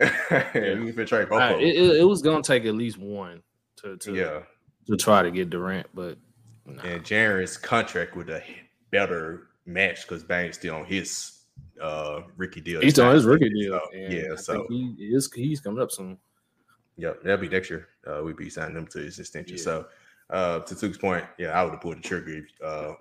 yeah. 0.54 0.74
you 0.74 0.92
could 0.92 1.06
trade 1.06 1.28
both. 1.28 1.38
Right, 1.38 1.60
it, 1.60 1.76
it, 1.76 2.04
was 2.04 2.22
gonna 2.22 2.42
take 2.42 2.64
at 2.66 2.74
least 2.74 2.98
one 2.98 3.42
to, 3.82 3.96
to 3.96 4.14
yeah 4.14 4.40
to 4.88 4.96
try 4.96 5.22
to 5.22 5.30
get 5.30 5.50
Durant, 5.50 5.86
but 5.94 6.18
nah. 6.66 6.82
and 6.82 7.04
Jaren's 7.04 7.56
contract 7.56 8.16
with 8.16 8.30
a 8.30 8.42
better 8.90 9.48
match 9.66 10.02
because 10.02 10.24
Bane's 10.24 10.56
still 10.56 10.76
on 10.76 10.84
his 10.86 11.42
uh 11.80 12.22
rookie 12.36 12.60
deal. 12.60 12.80
He's 12.80 12.98
on 12.98 13.14
his 13.14 13.24
rookie 13.24 13.50
deal. 13.50 13.78
So, 13.78 13.98
yeah, 13.98 14.36
so 14.36 14.66
he 14.68 14.94
is 14.98 15.30
he's 15.32 15.60
coming 15.60 15.80
up 15.80 15.92
soon. 15.92 16.18
Yep, 16.96 17.22
that'll 17.22 17.38
be 17.38 17.48
next 17.48 17.70
year. 17.70 17.88
Uh, 18.06 18.22
we'd 18.24 18.36
be 18.36 18.50
signing 18.50 18.76
him 18.76 18.86
to 18.88 18.98
his 18.98 19.18
extension. 19.18 19.56
Yeah. 19.56 19.62
So 19.62 19.86
uh 20.30 20.60
to 20.60 20.74
Tuke's 20.74 20.98
point, 20.98 21.24
yeah, 21.38 21.50
I 21.50 21.62
would 21.62 21.72
have 21.72 21.80
pulled 21.80 21.98
the 21.98 22.02
trigger. 22.02 22.46
Uh, 22.64 22.94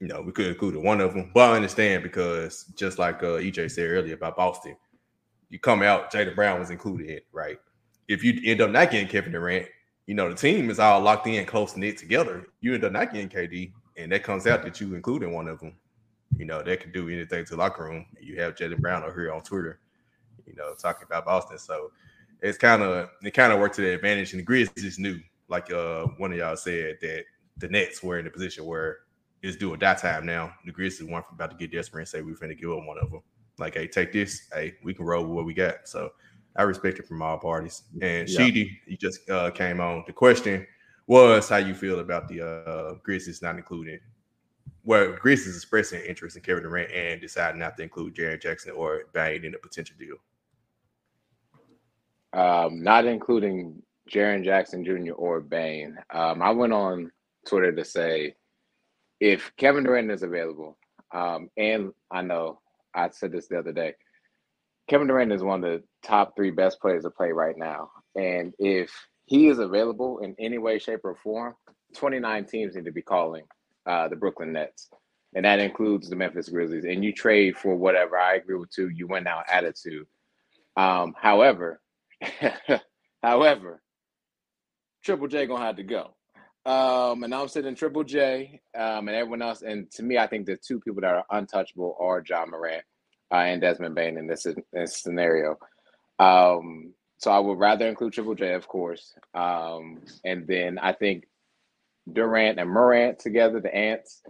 you 0.00 0.08
know, 0.08 0.20
we 0.20 0.32
could 0.32 0.46
have 0.46 0.54
included 0.54 0.82
one 0.82 1.00
of 1.00 1.14
them, 1.14 1.30
but 1.32 1.50
I 1.52 1.56
understand 1.56 2.02
because 2.02 2.64
just 2.74 2.98
like 2.98 3.22
uh, 3.22 3.38
EJ 3.38 3.70
said 3.70 3.88
earlier 3.88 4.14
about 4.14 4.36
Boston, 4.36 4.76
you 5.48 5.60
come 5.60 5.80
out, 5.80 6.12
Jaylen 6.12 6.34
Brown 6.34 6.58
was 6.58 6.70
included, 6.70 7.22
right? 7.30 7.56
If 8.08 8.24
you 8.24 8.40
end 8.44 8.60
up 8.60 8.70
not 8.70 8.90
getting 8.90 9.06
Kevin 9.06 9.30
Durant, 9.30 9.68
you 10.06 10.14
know, 10.14 10.28
the 10.28 10.34
team 10.34 10.70
is 10.70 10.78
all 10.78 11.00
locked 11.00 11.26
in, 11.26 11.44
close 11.46 11.76
knit 11.76 11.98
together. 11.98 12.46
You 12.60 12.74
end 12.74 12.84
up 12.84 12.92
not 12.92 13.12
getting 13.12 13.28
KD, 13.28 13.72
and 13.96 14.10
that 14.12 14.24
comes 14.24 14.46
out 14.46 14.62
that 14.62 14.80
you 14.80 14.94
included 14.94 15.30
one 15.30 15.48
of 15.48 15.60
them. 15.60 15.74
You 16.36 16.44
know, 16.44 16.62
that 16.62 16.80
could 16.80 16.92
do 16.92 17.08
anything 17.08 17.44
to 17.44 17.56
locker 17.56 17.84
room. 17.84 18.06
You 18.20 18.40
have 18.40 18.54
Jaylen 18.54 18.80
Brown 18.80 19.04
over 19.04 19.20
here 19.20 19.32
on 19.32 19.42
Twitter, 19.42 19.80
you 20.46 20.54
know, 20.54 20.74
talking 20.74 21.06
about 21.06 21.26
Boston. 21.26 21.58
So 21.58 21.92
it's 22.40 22.58
kind 22.58 22.82
of 22.82 23.10
it 23.22 23.32
kind 23.32 23.52
of 23.52 23.60
worked 23.60 23.76
to 23.76 23.82
the 23.82 23.94
advantage. 23.94 24.32
And 24.32 24.40
the 24.40 24.44
Grizzlies 24.44 24.98
knew, 24.98 25.20
like 25.48 25.70
uh 25.72 26.06
one 26.16 26.32
of 26.32 26.38
y'all 26.38 26.56
said, 26.56 26.98
that 27.02 27.24
the 27.58 27.68
Nets 27.68 28.02
were 28.02 28.18
in 28.18 28.26
a 28.26 28.30
position 28.30 28.64
where 28.64 29.00
it's 29.42 29.56
do 29.56 29.72
or 29.72 29.76
die 29.76 29.94
time 29.94 30.24
now. 30.24 30.52
The 30.64 30.72
Grizzlies 30.72 31.08
weren't 31.08 31.26
about 31.30 31.50
to 31.50 31.56
get 31.56 31.72
desperate 31.72 32.00
and 32.00 32.08
say 32.08 32.22
we're 32.22 32.34
to 32.34 32.54
give 32.54 32.70
up 32.70 32.84
one 32.86 32.98
of 32.98 33.10
them. 33.10 33.22
Like, 33.58 33.74
hey, 33.74 33.86
take 33.86 34.12
this. 34.12 34.48
Hey, 34.52 34.74
we 34.82 34.94
can 34.94 35.04
roll 35.04 35.24
with 35.24 35.32
what 35.32 35.44
we 35.44 35.54
got. 35.54 35.86
So 35.86 36.12
I 36.56 36.62
respect 36.62 36.98
it 36.98 37.06
from 37.06 37.22
all 37.22 37.38
parties. 37.38 37.82
And 38.00 38.28
yeah. 38.28 38.38
Sheedy, 38.38 38.78
you 38.86 38.96
just 38.96 39.28
uh, 39.30 39.50
came 39.50 39.80
on. 39.80 40.04
The 40.06 40.12
question 40.12 40.66
was 41.06 41.48
how 41.48 41.56
you 41.56 41.74
feel 41.74 42.00
about 42.00 42.28
the 42.28 42.46
uh, 42.46 42.94
Grizzlies 43.02 43.42
not 43.42 43.56
including, 43.56 43.98
well, 44.84 45.12
Grizzlies 45.12 45.56
expressing 45.56 46.02
interest 46.02 46.36
in 46.36 46.42
Kevin 46.42 46.62
Durant 46.64 46.92
and 46.92 47.20
deciding 47.20 47.60
not 47.60 47.76
to 47.76 47.82
include 47.82 48.14
Jaren 48.14 48.40
Jackson 48.40 48.72
or 48.72 49.04
Bane 49.12 49.44
in 49.44 49.54
a 49.54 49.58
potential 49.58 49.96
deal. 49.98 50.16
Um, 52.34 52.82
not 52.82 53.04
including 53.04 53.82
Jaren 54.10 54.44
Jackson 54.44 54.84
Jr. 54.84 55.12
or 55.12 55.40
Bane. 55.40 55.96
Um, 56.10 56.42
I 56.42 56.50
went 56.50 56.72
on 56.72 57.10
Twitter 57.46 57.72
to 57.72 57.84
say 57.84 58.34
if 59.20 59.52
Kevin 59.56 59.84
Durant 59.84 60.10
is 60.10 60.22
available, 60.22 60.76
um, 61.12 61.48
and 61.56 61.92
I 62.10 62.22
know 62.22 62.60
I 62.94 63.10
said 63.10 63.32
this 63.32 63.48
the 63.48 63.58
other 63.58 63.72
day, 63.72 63.94
Kevin 64.88 65.06
Durant 65.06 65.32
is 65.32 65.42
one 65.42 65.62
of 65.64 65.70
the 65.70 65.82
top 66.02 66.34
three 66.36 66.50
best 66.50 66.80
players 66.80 67.04
to 67.04 67.10
play 67.10 67.32
right 67.32 67.56
now. 67.56 67.90
And 68.14 68.52
if 68.58 68.90
he 69.26 69.48
is 69.48 69.58
available 69.58 70.18
in 70.18 70.34
any 70.38 70.58
way, 70.58 70.78
shape, 70.78 71.00
or 71.04 71.14
form, 71.14 71.54
29 71.94 72.44
teams 72.46 72.74
need 72.74 72.84
to 72.84 72.92
be 72.92 73.02
calling 73.02 73.44
uh, 73.86 74.08
the 74.08 74.16
Brooklyn 74.16 74.52
Nets. 74.52 74.90
And 75.34 75.44
that 75.44 75.60
includes 75.60 76.10
the 76.10 76.16
Memphis 76.16 76.48
Grizzlies. 76.48 76.84
And 76.84 77.02
you 77.02 77.12
trade 77.12 77.56
for 77.56 77.74
whatever. 77.74 78.18
I 78.18 78.34
agree 78.34 78.56
with 78.56 78.70
two. 78.70 78.90
You 78.90 79.06
win 79.06 79.24
now 79.24 79.42
attitude. 79.50 80.06
Um, 80.76 81.14
however, 81.16 81.80
however, 83.22 83.82
Triple 85.04 85.28
J 85.28 85.46
gonna 85.46 85.64
have 85.64 85.76
to 85.76 85.82
go. 85.82 86.14
Um, 86.64 87.24
and 87.24 87.34
I'm 87.34 87.48
sitting 87.48 87.74
Triple 87.74 88.04
J 88.04 88.60
um, 88.76 89.08
and 89.08 89.16
everyone 89.16 89.42
else. 89.42 89.62
And 89.62 89.90
to 89.92 90.02
me, 90.02 90.18
I 90.18 90.26
think 90.26 90.46
the 90.46 90.56
two 90.56 90.80
people 90.80 91.00
that 91.00 91.14
are 91.14 91.24
untouchable 91.30 91.96
are 91.98 92.22
Ja 92.26 92.44
Morant 92.46 92.84
uh, 93.32 93.36
and 93.36 93.60
Desmond 93.60 93.94
Bane 93.94 94.18
in 94.18 94.26
this, 94.26 94.46
in 94.46 94.62
this 94.72 94.98
scenario. 94.98 95.56
Um, 96.18 96.92
so 97.18 97.30
I 97.30 97.38
would 97.38 97.58
rather 97.58 97.88
include 97.88 98.12
Triple 98.12 98.34
J, 98.34 98.52
of 98.54 98.68
course. 98.68 99.14
Um, 99.34 100.02
and 100.24 100.46
then 100.46 100.78
I 100.78 100.92
think 100.92 101.24
Durant 102.12 102.58
and 102.58 102.68
Morant 102.68 103.18
together, 103.18 103.60
the 103.60 103.74
Ants, 103.74 104.22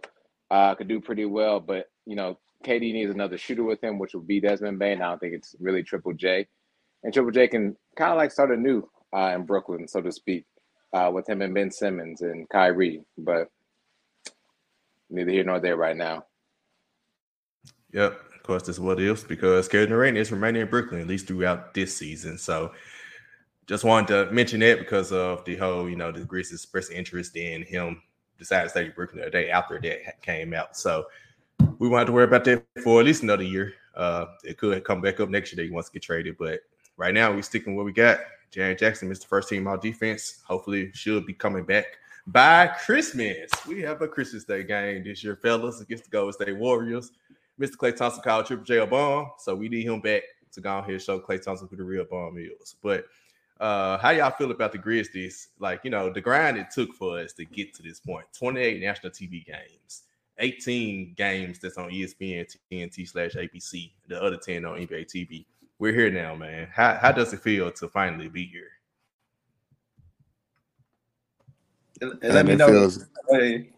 uh, 0.50 0.74
could 0.74 0.88
do 0.88 1.00
pretty 1.00 1.24
well. 1.24 1.58
But, 1.58 1.86
you 2.06 2.16
know, 2.16 2.38
KD 2.64 2.92
needs 2.92 3.10
another 3.10 3.38
shooter 3.38 3.64
with 3.64 3.82
him, 3.82 3.98
which 3.98 4.14
will 4.14 4.20
be 4.20 4.40
Desmond 4.40 4.78
Bane. 4.78 5.00
I 5.00 5.08
don't 5.08 5.18
think 5.18 5.34
it's 5.34 5.56
really 5.58 5.82
Triple 5.82 6.12
J. 6.12 6.46
And 7.02 7.12
Triple 7.12 7.32
J 7.32 7.48
can 7.48 7.76
kind 7.96 8.12
of 8.12 8.18
like 8.18 8.30
start 8.30 8.50
anew 8.50 8.88
uh, 9.14 9.32
in 9.34 9.44
Brooklyn, 9.44 9.88
so 9.88 10.00
to 10.00 10.12
speak, 10.12 10.44
uh, 10.92 11.10
with 11.12 11.28
him 11.28 11.42
and 11.42 11.54
Ben 11.54 11.70
Simmons 11.70 12.20
and 12.20 12.48
Kyrie. 12.50 13.02
But 13.18 13.48
neither 15.10 15.30
here 15.30 15.44
nor 15.44 15.60
there 15.60 15.76
right 15.76 15.96
now. 15.96 16.26
Yep. 17.92 18.20
Is 18.48 18.80
what 18.80 19.00
it 19.00 19.06
is 19.06 19.24
because 19.24 19.68
Kevin 19.68 19.90
Durant 19.90 20.16
is 20.16 20.30
remaining 20.30 20.62
in 20.62 20.68
Brooklyn 20.68 21.00
at 21.00 21.06
least 21.06 21.26
throughout 21.26 21.74
this 21.74 21.96
season. 21.96 22.36
So 22.36 22.72
just 23.66 23.84
wanted 23.84 24.08
to 24.08 24.32
mention 24.32 24.60
that 24.60 24.78
because 24.78 25.12
of 25.12 25.44
the 25.44 25.56
whole, 25.56 25.88
you 25.88 25.96
know, 25.96 26.12
the 26.12 26.20
Grizzlies 26.20 26.62
expressed 26.62 26.90
interest 26.90 27.36
in 27.36 27.62
him 27.62 28.02
decided 28.38 28.64
to 28.64 28.70
stay 28.70 28.84
in 28.86 28.92
Brooklyn 28.92 29.24
the 29.24 29.30
day 29.30 29.50
after 29.50 29.80
that 29.80 30.20
came 30.22 30.52
out. 30.52 30.76
So 30.76 31.06
we 31.78 31.88
wanted 31.88 32.06
to 32.06 32.12
worry 32.12 32.24
about 32.24 32.44
that 32.44 32.64
for 32.82 33.00
at 33.00 33.06
least 33.06 33.22
another 33.22 33.44
year. 33.44 33.74
Uh, 33.96 34.26
it 34.44 34.58
could 34.58 34.84
come 34.84 35.00
back 35.00 35.20
up 35.20 35.28
next 35.28 35.52
year 35.52 35.56
that 35.56 35.68
he 35.68 35.72
wants 35.72 35.88
to 35.88 35.94
get 35.94 36.02
traded, 36.02 36.36
but 36.38 36.60
right 36.96 37.14
now 37.14 37.32
we're 37.32 37.42
sticking 37.42 37.74
with 37.74 37.78
what 37.78 37.86
we 37.86 37.92
got. 37.92 38.20
Jaren 38.52 38.78
Jackson 38.78 39.10
is 39.10 39.20
the 39.20 39.26
first 39.26 39.48
team 39.48 39.66
all 39.66 39.78
defense. 39.78 40.42
Hopefully, 40.46 40.90
should 40.92 41.24
be 41.24 41.32
coming 41.32 41.64
back 41.64 41.86
by 42.26 42.66
Christmas. 42.66 43.50
We 43.66 43.80
have 43.82 44.02
a 44.02 44.08
Christmas 44.08 44.44
Day 44.44 44.62
game 44.62 45.04
this 45.04 45.24
year, 45.24 45.36
fellas, 45.36 45.80
against 45.80 46.04
the 46.04 46.10
Golden 46.10 46.32
State 46.32 46.56
Warriors. 46.56 47.12
Mr. 47.62 47.76
Klay 47.76 47.94
Thompson 47.96 48.22
called 48.22 48.44
Triple 48.44 48.64
J 48.64 48.78
a 48.78 48.86
bomb, 48.86 49.30
so 49.38 49.54
we 49.54 49.68
need 49.68 49.86
him 49.86 50.00
back 50.00 50.24
to 50.52 50.60
go 50.60 50.78
ahead 50.78 50.90
and 50.90 51.00
show 51.00 51.20
Klay 51.20 51.40
Thompson 51.40 51.68
who 51.70 51.76
the 51.76 51.84
real 51.84 52.04
bomb 52.04 52.36
is. 52.36 52.74
But 52.82 53.06
uh, 53.60 53.98
how 53.98 54.10
y'all 54.10 54.32
feel 54.32 54.50
about 54.50 54.72
the 54.72 54.78
Grizzlies? 54.78 55.48
Like, 55.60 55.80
you 55.84 55.90
know, 55.90 56.12
the 56.12 56.20
grind 56.20 56.58
it 56.58 56.66
took 56.74 56.92
for 56.94 57.20
us 57.20 57.32
to 57.34 57.44
get 57.44 57.72
to 57.74 57.82
this 57.82 58.00
point 58.00 58.26
28 58.36 58.82
national 58.82 59.12
TV 59.12 59.46
games, 59.46 60.02
18 60.38 61.14
games 61.16 61.60
that's 61.60 61.78
on 61.78 61.90
ESPN, 61.90 62.52
TNT 62.70 63.08
slash 63.08 63.34
ABC, 63.34 63.92
the 64.08 64.20
other 64.20 64.36
10 64.36 64.64
on 64.64 64.78
NBA 64.78 65.06
TV. 65.06 65.46
We're 65.78 65.92
here 65.94 66.10
now, 66.10 66.34
man. 66.34 66.68
How, 66.72 66.98
how 67.00 67.12
does 67.12 67.32
it 67.32 67.40
feel 67.40 67.70
to 67.70 67.88
finally 67.88 68.28
be 68.28 68.46
here? 68.46 68.70
And, 72.00 72.18
and 72.24 72.34
let 72.34 72.46
me 72.46 72.56
know. 72.56 72.66
Feels, 72.66 73.06
hey. 73.30 73.70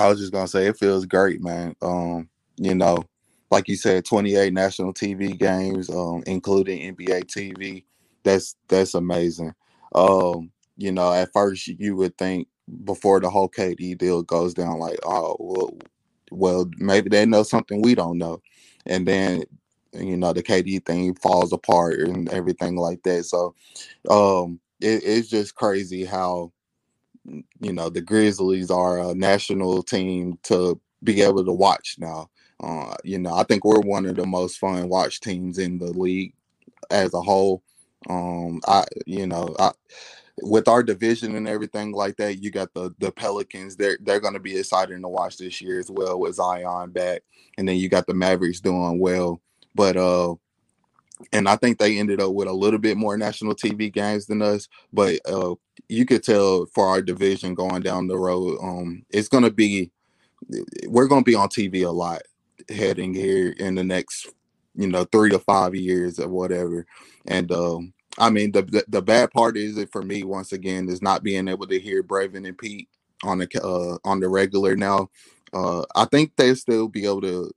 I 0.00 0.08
was 0.08 0.18
just 0.18 0.32
gonna 0.32 0.48
say 0.48 0.66
it 0.66 0.78
feels 0.78 1.04
great, 1.04 1.42
man. 1.42 1.76
Um, 1.82 2.28
you 2.56 2.74
know, 2.74 3.04
like 3.50 3.68
you 3.68 3.76
said, 3.76 4.04
28 4.06 4.52
national 4.52 4.94
TV 4.94 5.38
games, 5.38 5.90
um, 5.90 6.22
including 6.26 6.94
NBA 6.96 7.24
TV. 7.24 7.84
That's 8.22 8.56
that's 8.68 8.94
amazing. 8.94 9.52
Um, 9.94 10.50
you 10.78 10.90
know, 10.92 11.12
at 11.12 11.32
first 11.34 11.66
you 11.68 11.96
would 11.96 12.16
think 12.16 12.48
before 12.84 13.20
the 13.20 13.28
whole 13.28 13.48
KD 13.48 13.94
deal 13.94 14.22
goes 14.22 14.54
down, 14.54 14.78
like, 14.78 14.98
oh, 15.04 15.36
well, 15.38 15.78
well, 16.30 16.70
maybe 16.78 17.10
they 17.10 17.26
know 17.26 17.42
something 17.42 17.82
we 17.82 17.94
don't 17.94 18.16
know, 18.16 18.40
and 18.86 19.06
then 19.06 19.44
you 19.92 20.16
know 20.16 20.32
the 20.32 20.42
KD 20.42 20.78
thing 20.86 21.14
falls 21.16 21.52
apart 21.52 22.00
and 22.00 22.28
everything 22.30 22.76
like 22.76 23.02
that. 23.02 23.24
So, 23.24 23.54
um, 24.08 24.60
it, 24.80 25.02
it's 25.04 25.28
just 25.28 25.56
crazy 25.56 26.06
how 26.06 26.52
you 27.60 27.72
know 27.72 27.88
the 27.88 28.00
Grizzlies 28.00 28.70
are 28.70 28.98
a 28.98 29.14
national 29.14 29.82
team 29.82 30.38
to 30.44 30.80
be 31.02 31.22
able 31.22 31.44
to 31.44 31.52
watch 31.52 31.96
now. 31.98 32.28
Uh, 32.62 32.94
you 33.04 33.18
know, 33.18 33.34
I 33.34 33.44
think 33.44 33.64
we're 33.64 33.80
one 33.80 34.06
of 34.06 34.16
the 34.16 34.26
most 34.26 34.58
fun 34.58 34.88
watch 34.88 35.20
teams 35.20 35.58
in 35.58 35.78
the 35.78 35.92
league 35.92 36.34
as 36.90 37.14
a 37.14 37.20
whole. 37.20 37.62
Um, 38.08 38.60
I, 38.66 38.84
you 39.06 39.26
know, 39.26 39.54
I, 39.58 39.72
with 40.42 40.68
our 40.68 40.82
division 40.82 41.36
and 41.36 41.48
everything 41.48 41.92
like 41.92 42.16
that, 42.16 42.42
you 42.42 42.50
got 42.50 42.72
the 42.74 42.94
the 42.98 43.12
Pelicans. 43.12 43.76
They're 43.76 43.98
they're 44.02 44.20
going 44.20 44.34
to 44.34 44.40
be 44.40 44.58
exciting 44.58 45.00
to 45.02 45.08
watch 45.08 45.38
this 45.38 45.60
year 45.60 45.78
as 45.78 45.90
well 45.90 46.18
with 46.18 46.34
Zion 46.34 46.90
back, 46.90 47.22
and 47.58 47.68
then 47.68 47.76
you 47.76 47.88
got 47.88 48.06
the 48.06 48.14
Mavericks 48.14 48.60
doing 48.60 48.98
well. 48.98 49.40
But 49.74 49.96
uh, 49.96 50.34
and 51.32 51.48
I 51.48 51.56
think 51.56 51.78
they 51.78 51.98
ended 51.98 52.20
up 52.20 52.32
with 52.32 52.48
a 52.48 52.52
little 52.52 52.78
bit 52.78 52.96
more 52.96 53.16
national 53.16 53.54
TV 53.54 53.92
games 53.92 54.26
than 54.26 54.42
us. 54.42 54.68
But 54.92 55.20
uh, 55.26 55.54
you 55.88 56.06
could 56.06 56.22
tell 56.22 56.66
for 56.66 56.86
our 56.86 57.02
division 57.02 57.54
going 57.54 57.82
down 57.82 58.08
the 58.08 58.18
road, 58.18 58.58
um, 58.62 59.04
it's 59.10 59.28
going 59.28 59.44
to 59.44 59.50
be 59.50 59.90
we're 60.86 61.08
going 61.08 61.24
to 61.24 61.30
be 61.30 61.34
on 61.34 61.48
TV 61.48 61.86
a 61.86 61.90
lot 61.90 62.22
heading 62.68 63.14
here 63.14 63.50
in 63.58 63.74
the 63.74 63.84
next, 63.84 64.28
you 64.74 64.88
know, 64.88 65.04
three 65.04 65.30
to 65.30 65.38
five 65.38 65.74
years 65.74 66.18
or 66.18 66.28
whatever. 66.28 66.86
And 67.26 67.50
um, 67.52 67.92
I 68.18 68.30
mean, 68.30 68.52
the, 68.52 68.62
the, 68.62 68.84
the 68.88 69.02
bad 69.02 69.30
part 69.30 69.56
is 69.56 69.78
it 69.78 69.92
for 69.92 70.02
me 70.02 70.24
once 70.24 70.52
again 70.52 70.88
is 70.88 71.02
not 71.02 71.22
being 71.22 71.48
able 71.48 71.66
to 71.66 71.78
hear 71.78 72.02
Brevin 72.02 72.46
and 72.46 72.58
Pete 72.58 72.88
on 73.24 73.38
the 73.38 73.48
uh, 73.62 73.98
on 74.08 74.20
the 74.20 74.28
regular 74.28 74.76
now. 74.76 75.08
Uh, 75.52 75.84
I 75.96 76.04
think 76.04 76.36
they'll 76.36 76.56
still 76.56 76.88
be 76.88 77.04
able 77.04 77.22
to 77.22 77.50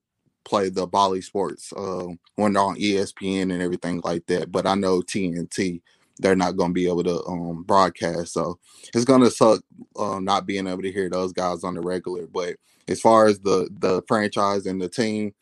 play 0.46 0.70
the 0.70 0.88
Bally 0.88 1.22
Sports 1.22 1.72
uh, 1.76 2.08
when 2.36 2.54
they're 2.54 2.64
on 2.64 2.76
ESPN 2.76 3.44
and 3.54 3.62
everything 3.62 4.02
like 4.04 4.26
that. 4.28 4.52
But 4.52 4.66
I 4.66 4.76
know 4.76 5.02
TNT 5.02 5.82
they're 6.20 6.36
not 6.36 6.56
going 6.56 6.70
to 6.70 6.74
be 6.74 6.88
able 6.88 7.04
to 7.04 7.24
um, 7.26 7.64
broadcast, 7.64 8.34
so 8.34 8.60
it's 8.94 9.06
going 9.06 9.22
to 9.22 9.32
suck 9.32 9.62
uh, 9.98 10.20
not 10.20 10.46
being 10.46 10.68
able 10.68 10.82
to 10.82 10.92
hear 10.92 11.10
those 11.10 11.34
guys 11.34 11.64
on 11.64 11.74
the 11.74 11.82
regular. 11.82 12.28
But 12.28 12.58
as 12.88 13.02
far 13.02 13.26
as 13.28 13.40
the 13.40 13.68
the 13.80 14.04
franchise 14.08 14.66
and 14.66 14.82
the 14.82 14.90
team, 14.90 15.34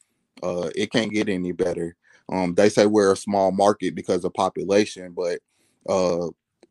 uh, 0.42 0.70
it 0.76 0.92
can't 0.92 1.12
get 1.12 1.30
any 1.30 1.52
better. 1.52 1.96
Um, 2.30 2.56
they 2.56 2.70
say 2.70 2.86
we're 2.86 3.12
a 3.12 3.18
small 3.18 3.52
market 3.52 3.96
because 3.96 4.24
of 4.24 4.34
population, 4.34 5.12
but 5.12 5.40
uh, 5.90 6.28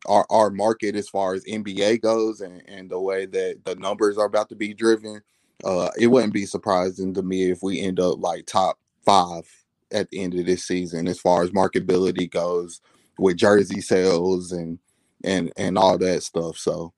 our 0.07 0.25
our 0.29 0.49
market 0.49 0.95
as 0.95 1.07
far 1.07 1.33
as 1.33 1.45
NBA 1.45 2.01
goes 2.01 2.41
and, 2.41 2.63
and 2.67 2.89
the 2.89 2.99
way 2.99 3.25
that 3.27 3.63
the 3.65 3.75
numbers 3.75 4.17
are 4.17 4.25
about 4.25 4.49
to 4.49 4.55
be 4.55 4.73
driven, 4.73 5.21
uh, 5.63 5.89
it 5.97 6.07
wouldn't 6.07 6.33
be 6.33 6.45
surprising 6.45 7.13
to 7.13 7.21
me 7.21 7.51
if 7.51 7.61
we 7.61 7.81
end 7.81 7.99
up 7.99 8.19
like 8.19 8.45
top 8.45 8.79
five 9.05 9.43
at 9.91 10.09
the 10.09 10.21
end 10.21 10.33
of 10.35 10.45
this 10.45 10.65
season 10.65 11.07
as 11.07 11.19
far 11.19 11.43
as 11.43 11.51
marketability 11.51 12.29
goes 12.29 12.81
with 13.17 13.37
jersey 13.37 13.81
sales 13.81 14.51
and 14.51 14.79
and 15.23 15.51
and 15.57 15.77
all 15.77 15.97
that 15.97 16.23
stuff. 16.23 16.57
So 16.57 16.93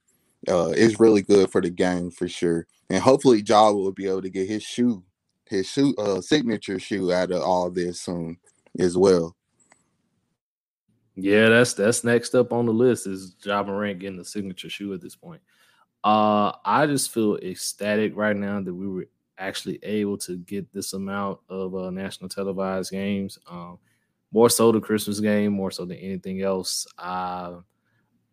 uh, 0.48 0.74
it's 0.76 1.00
really 1.00 1.22
good 1.22 1.52
for 1.52 1.62
the 1.62 1.70
game 1.70 2.12
for 2.12 2.28
sure. 2.28 2.68
And 2.90 3.02
hopefully, 3.02 3.42
Ja 3.46 3.72
will 3.72 3.92
be 3.92 4.08
able 4.08 4.22
to 4.22 4.30
get 4.30 4.48
his 4.48 4.64
shoe, 4.64 5.04
his 5.48 5.68
shoe, 5.68 5.96
uh, 5.98 6.22
signature 6.22 6.80
shoe 6.80 7.12
out 7.12 7.32
of 7.32 7.42
all 7.42 7.70
this 7.70 8.02
soon 8.02 8.38
as 8.78 8.98
well. 8.98 9.36
Yeah, 11.16 11.50
that's 11.50 11.74
that's 11.74 12.04
next 12.04 12.34
up 12.34 12.52
on 12.52 12.66
the 12.66 12.74
list 12.74 13.08
is 13.08 13.36
Ja 13.44 13.64
Morant 13.64 14.00
getting 14.00 14.18
the 14.18 14.26
signature 14.26 14.70
shoe 14.70 14.94
at 14.94 15.02
this 15.02 15.16
point. 15.16 15.42
Uh, 16.04 16.52
I 16.66 16.86
just 16.86 17.12
feel 17.12 17.38
ecstatic 17.38 18.16
right 18.16 18.36
now 18.36 18.62
that 18.62 18.74
we 18.74 18.88
were 18.88 19.08
actually 19.38 19.80
able 19.84 20.18
to 20.18 20.38
get 20.38 20.72
this 20.72 20.94
amount 20.94 21.40
of 21.50 21.76
uh, 21.76 21.90
national 21.90 22.30
televised 22.30 22.92
games. 22.92 23.40
Um, 23.50 23.80
more 24.32 24.50
so 24.50 24.72
the 24.72 24.82
Christmas 24.82 25.20
game, 25.20 25.54
more 25.54 25.72
so 25.72 25.86
than 25.86 25.98
anything 25.98 26.42
else. 26.42 26.88
Uh, 26.98 27.58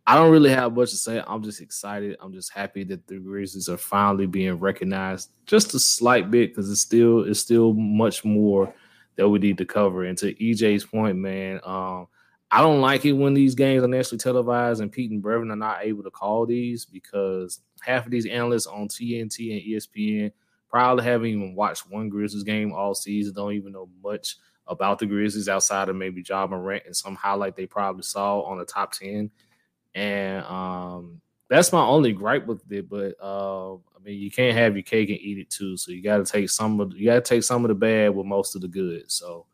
I 0.06 0.16
don't 0.16 0.32
really 0.32 0.50
have 0.50 0.74
much 0.74 0.90
to 0.90 0.96
say. 0.96 1.22
I'm 1.24 1.42
just 1.42 1.60
excited. 1.60 2.16
I'm 2.20 2.32
just 2.32 2.52
happy 2.52 2.84
that 2.84 3.06
the 3.06 3.18
Grizzlies 3.18 3.68
are 3.68 3.76
finally 3.76 4.26
being 4.26 4.54
recognized 4.54 5.30
just 5.46 5.74
a 5.74 5.78
slight 5.78 6.30
bit 6.30 6.50
because 6.50 6.70
it's 6.70 6.80
still 6.80 7.20
it's 7.24 7.38
still 7.38 7.74
much 7.74 8.24
more 8.24 8.74
that 9.16 9.28
we 9.28 9.38
need 9.38 9.58
to 9.58 9.64
cover. 9.66 10.04
And 10.04 10.16
to 10.18 10.34
EJ's 10.34 10.84
point, 10.84 11.16
man, 11.18 11.60
um, 11.62 12.08
I 12.50 12.60
don't 12.60 12.80
like 12.80 13.04
it 13.04 13.12
when 13.12 13.34
these 13.34 13.54
games 13.54 13.84
are 13.84 13.88
nationally 13.88 14.18
televised 14.18 14.80
and 14.80 14.90
Pete 14.90 15.10
and 15.10 15.22
Brevin 15.22 15.52
are 15.52 15.56
not 15.56 15.84
able 15.84 16.02
to 16.02 16.10
call 16.10 16.46
these 16.46 16.84
because 16.84 17.60
half 17.82 18.06
of 18.06 18.10
these 18.10 18.26
analysts 18.26 18.66
on 18.66 18.88
TNT 18.88 19.52
and 19.52 19.62
ESPN 19.62 20.32
probably 20.68 21.04
haven't 21.04 21.28
even 21.28 21.54
watched 21.54 21.88
one 21.88 22.08
Grizzlies 22.08 22.42
game 22.42 22.72
all 22.72 22.94
season, 22.94 23.34
don't 23.34 23.52
even 23.52 23.72
know 23.72 23.88
much 24.02 24.36
about 24.66 24.98
the 24.98 25.06
Grizzlies 25.06 25.48
outside 25.48 25.88
of 25.88 25.96
maybe 25.96 26.24
Ja 26.26 26.44
Rent 26.50 26.84
and 26.86 26.96
some 26.96 27.14
highlight 27.14 27.56
they 27.56 27.66
probably 27.66 28.02
saw 28.02 28.40
on 28.40 28.58
the 28.58 28.64
top 28.64 28.92
10 28.92 29.30
and 29.94 30.44
um, 30.44 31.20
that's 31.48 31.72
my 31.72 31.82
only 31.82 32.12
gripe 32.12 32.46
with 32.46 32.62
it. 32.70 32.88
But 32.88 33.14
uh, 33.20 33.74
I 33.74 33.98
mean, 34.04 34.18
you 34.18 34.30
can't 34.30 34.56
have 34.56 34.76
your 34.76 34.82
cake 34.82 35.10
and 35.10 35.18
eat 35.18 35.38
it 35.38 35.50
too. 35.50 35.76
So 35.76 35.92
you 35.92 36.02
got 36.02 36.18
to 36.18 36.24
take 36.24 36.48
some 36.48 36.80
of 36.80 36.96
you 36.96 37.06
got 37.06 37.24
to 37.24 37.34
take 37.34 37.42
some 37.42 37.64
of 37.64 37.68
the 37.68 37.74
bad 37.74 38.14
with 38.14 38.26
most 38.26 38.54
of 38.54 38.62
the 38.62 38.68
good. 38.68 39.10
So 39.10 39.46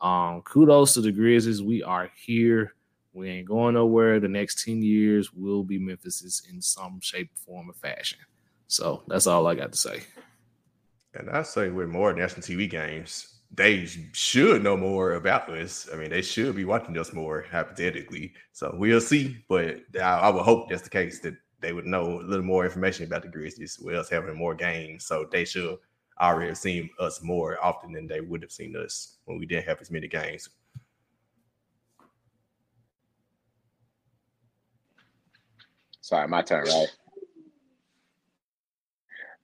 um, 0.00 0.42
kudos 0.42 0.94
to 0.94 1.00
the 1.00 1.12
Grizzlies. 1.12 1.62
We 1.62 1.82
are 1.82 2.10
here. 2.24 2.74
We 3.12 3.28
ain't 3.28 3.48
going 3.48 3.74
nowhere. 3.74 4.20
The 4.20 4.28
next 4.28 4.64
ten 4.64 4.82
years 4.82 5.32
will 5.32 5.64
be 5.64 5.78
Memphis's 5.78 6.42
in 6.50 6.62
some 6.62 7.00
shape, 7.00 7.30
form, 7.34 7.70
or 7.70 7.74
fashion. 7.74 8.18
So 8.68 9.02
that's 9.08 9.26
all 9.26 9.46
I 9.46 9.54
got 9.54 9.72
to 9.72 9.78
say. 9.78 10.02
And 11.14 11.28
I 11.28 11.42
say 11.42 11.70
with 11.70 11.88
more 11.88 12.12
national 12.12 12.42
TV 12.42 12.70
games, 12.70 13.40
they 13.52 13.86
should 14.12 14.62
know 14.62 14.76
more 14.76 15.14
about 15.14 15.50
us. 15.50 15.88
I 15.92 15.96
mean, 15.96 16.10
they 16.10 16.22
should 16.22 16.54
be 16.54 16.64
watching 16.64 16.96
us 16.96 17.12
more 17.12 17.44
hypothetically. 17.50 18.32
So 18.52 18.72
we'll 18.78 19.00
see. 19.00 19.38
But 19.48 19.78
I, 19.96 20.20
I 20.20 20.30
would 20.30 20.44
hope 20.44 20.68
that's 20.68 20.82
the 20.82 20.90
case 20.90 21.18
that 21.20 21.34
they 21.60 21.72
would 21.72 21.86
know 21.86 22.20
a 22.20 22.22
little 22.22 22.44
more 22.44 22.64
information 22.64 23.06
about 23.06 23.22
the 23.22 23.28
Grizzlies 23.28 23.78
with 23.80 23.96
us 23.96 24.08
having 24.08 24.36
more 24.36 24.54
games. 24.54 25.04
So 25.04 25.26
they 25.30 25.44
should 25.44 25.78
already 26.20 26.48
have 26.48 26.58
seen 26.58 26.90
us 26.98 27.22
more 27.22 27.62
often 27.64 27.92
than 27.92 28.06
they 28.06 28.20
would 28.20 28.42
have 28.42 28.52
seen 28.52 28.76
us 28.76 29.16
when 29.24 29.38
we 29.38 29.46
didn't 29.46 29.66
have 29.66 29.80
as 29.80 29.90
many 29.90 30.08
games. 30.08 30.48
Sorry, 36.00 36.26
my 36.28 36.42
turn, 36.42 36.64
right? 36.64 36.88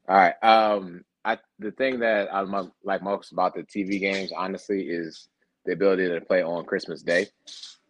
All 0.08 0.16
right. 0.16 0.34
Um, 0.42 1.04
I 1.24 1.38
the 1.58 1.72
thing 1.72 2.00
that 2.00 2.32
I 2.32 2.40
like 2.84 3.02
most 3.02 3.32
about 3.32 3.54
the 3.54 3.62
TV 3.62 4.00
games, 4.00 4.32
honestly, 4.36 4.82
is 4.82 5.28
the 5.64 5.72
ability 5.72 6.08
to 6.08 6.20
play 6.20 6.42
on 6.42 6.64
Christmas 6.64 7.02
Day. 7.02 7.26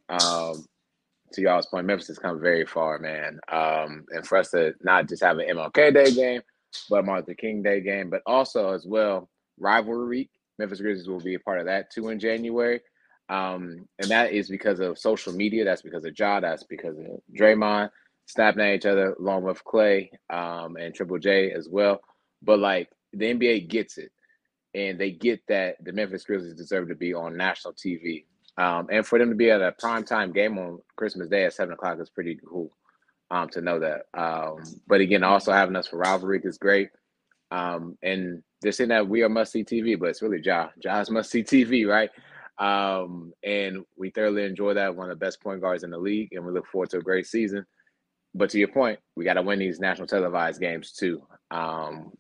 Um, 0.09 0.65
to 1.33 1.43
y'all's 1.43 1.67
point, 1.67 1.87
Memphis 1.87 2.09
has 2.09 2.19
come 2.19 2.41
very 2.41 2.65
far, 2.65 2.99
man. 2.99 3.39
Um, 3.51 4.07
and 4.11 4.27
for 4.27 4.39
us 4.39 4.51
to 4.53 4.75
not 4.83 5.09
just 5.09 5.23
have 5.23 5.39
an 5.39 5.49
MLK 5.49 5.93
Day 5.93 6.13
game, 6.13 6.43
but 6.89 7.05
Martin 7.05 7.25
Luther 7.29 7.35
King 7.35 7.63
Day 7.63 7.81
game, 7.81 8.11
but 8.11 8.23
also 8.27 8.73
as 8.73 8.87
well 8.87 9.29
rivalry 9.59 10.09
week. 10.09 10.31
Memphis 10.59 10.81
Grizzlies 10.81 11.09
will 11.09 11.21
be 11.21 11.35
a 11.35 11.41
part 11.41 11.61
of 11.61 11.67
that 11.67 11.91
too 11.91 12.09
in 12.09 12.19
January. 12.19 12.81
Um, 13.29 13.89
and 13.99 14.09
that 14.09 14.33
is 14.33 14.49
because 14.49 14.81
of 14.81 14.99
social 14.99 15.33
media. 15.33 15.65
That's 15.65 15.83
because 15.83 16.05
of 16.05 16.19
Ja. 16.19 16.41
That's 16.41 16.63
because 16.63 16.97
of 16.99 17.21
Draymond 17.39 17.91
snapping 18.27 18.63
at 18.63 18.75
each 18.75 18.87
other, 18.87 19.15
along 19.15 19.43
with 19.43 19.65
Klay 19.65 20.11
um, 20.31 20.77
and 20.77 20.95
Triple 20.95 21.19
J 21.19 21.53
as 21.53 21.69
well. 21.69 22.01
But 22.43 22.59
like 22.59 22.89
the 23.13 23.35
NBA 23.35 23.69
gets 23.69 23.99
it, 23.99 24.13
and 24.75 24.99
they 24.99 25.11
get 25.11 25.41
that 25.49 25.83
the 25.85 25.93
Memphis 25.93 26.25
Grizzlies 26.25 26.55
deserve 26.55 26.89
to 26.89 26.95
be 26.95 27.15
on 27.15 27.37
national 27.37 27.75
TV. 27.75 28.25
Um, 28.59 28.89
and 28.91 29.07
for 29.07 29.19
them 29.19 29.29
to 29.29 29.35
be 29.35 29.51
at 29.51 29.61
a 29.61 29.75
primetime 29.83 30.33
game 30.33 30.59
on 30.59 30.79
Christmas 30.97 31.29
Day 31.29 31.45
at 31.45 31.53
seven 31.53 31.75
o'clock 31.75 31.99
is 32.01 32.11
pretty 32.11 32.39
cool 32.47 32.71
um, 33.31 33.49
to 33.51 33.61
know 33.61 33.81
that. 33.81 34.07
Um, 34.15 34.63
but 34.87 35.01
again, 35.01 35.25
also 35.25 35.53
having 35.53 35.77
us 35.77 35.87
for 35.87 35.99
rivalry 35.99 36.41
is 36.45 36.59
great. 36.59 36.91
Um, 37.51 37.97
and 38.03 38.43
they're 38.63 38.73
saying 38.73 38.89
that 38.91 39.09
we 39.09 39.23
are 39.23 39.29
must 39.29 39.53
see 39.53 39.65
TV, 39.65 39.99
but 39.99 40.09
it's 40.09 40.23
really 40.23 40.41
Ja. 40.43 40.69
Ja's 40.83 41.11
must 41.11 41.31
see 41.31 41.43
TV, 41.43 41.87
right? 41.87 42.11
Um, 42.59 43.33
and 43.45 43.85
we 43.97 44.11
thoroughly 44.11 44.45
enjoy 44.45 44.75
that. 44.75 44.95
One 44.97 45.11
of 45.11 45.19
the 45.19 45.25
best 45.25 45.43
point 45.43 45.61
guards 45.61 45.85
in 45.85 45.91
the 45.91 45.99
league, 45.99 46.33
and 46.33 46.45
we 46.45 46.53
look 46.53 46.67
forward 46.67 46.91
to 46.91 46.99
a 46.99 47.03
great 47.03 47.27
season. 47.27 47.67
But 48.35 48.51
to 48.51 48.59
your 48.59 48.69
point, 48.69 48.99
we 49.15 49.25
got 49.25 49.35
to 49.35 49.43
win 49.43 49.59
these 49.59 49.81
national 49.81 50.07
televised 50.07 50.61
games 50.61 50.93
too. 50.93 51.23
Um, 51.51 52.13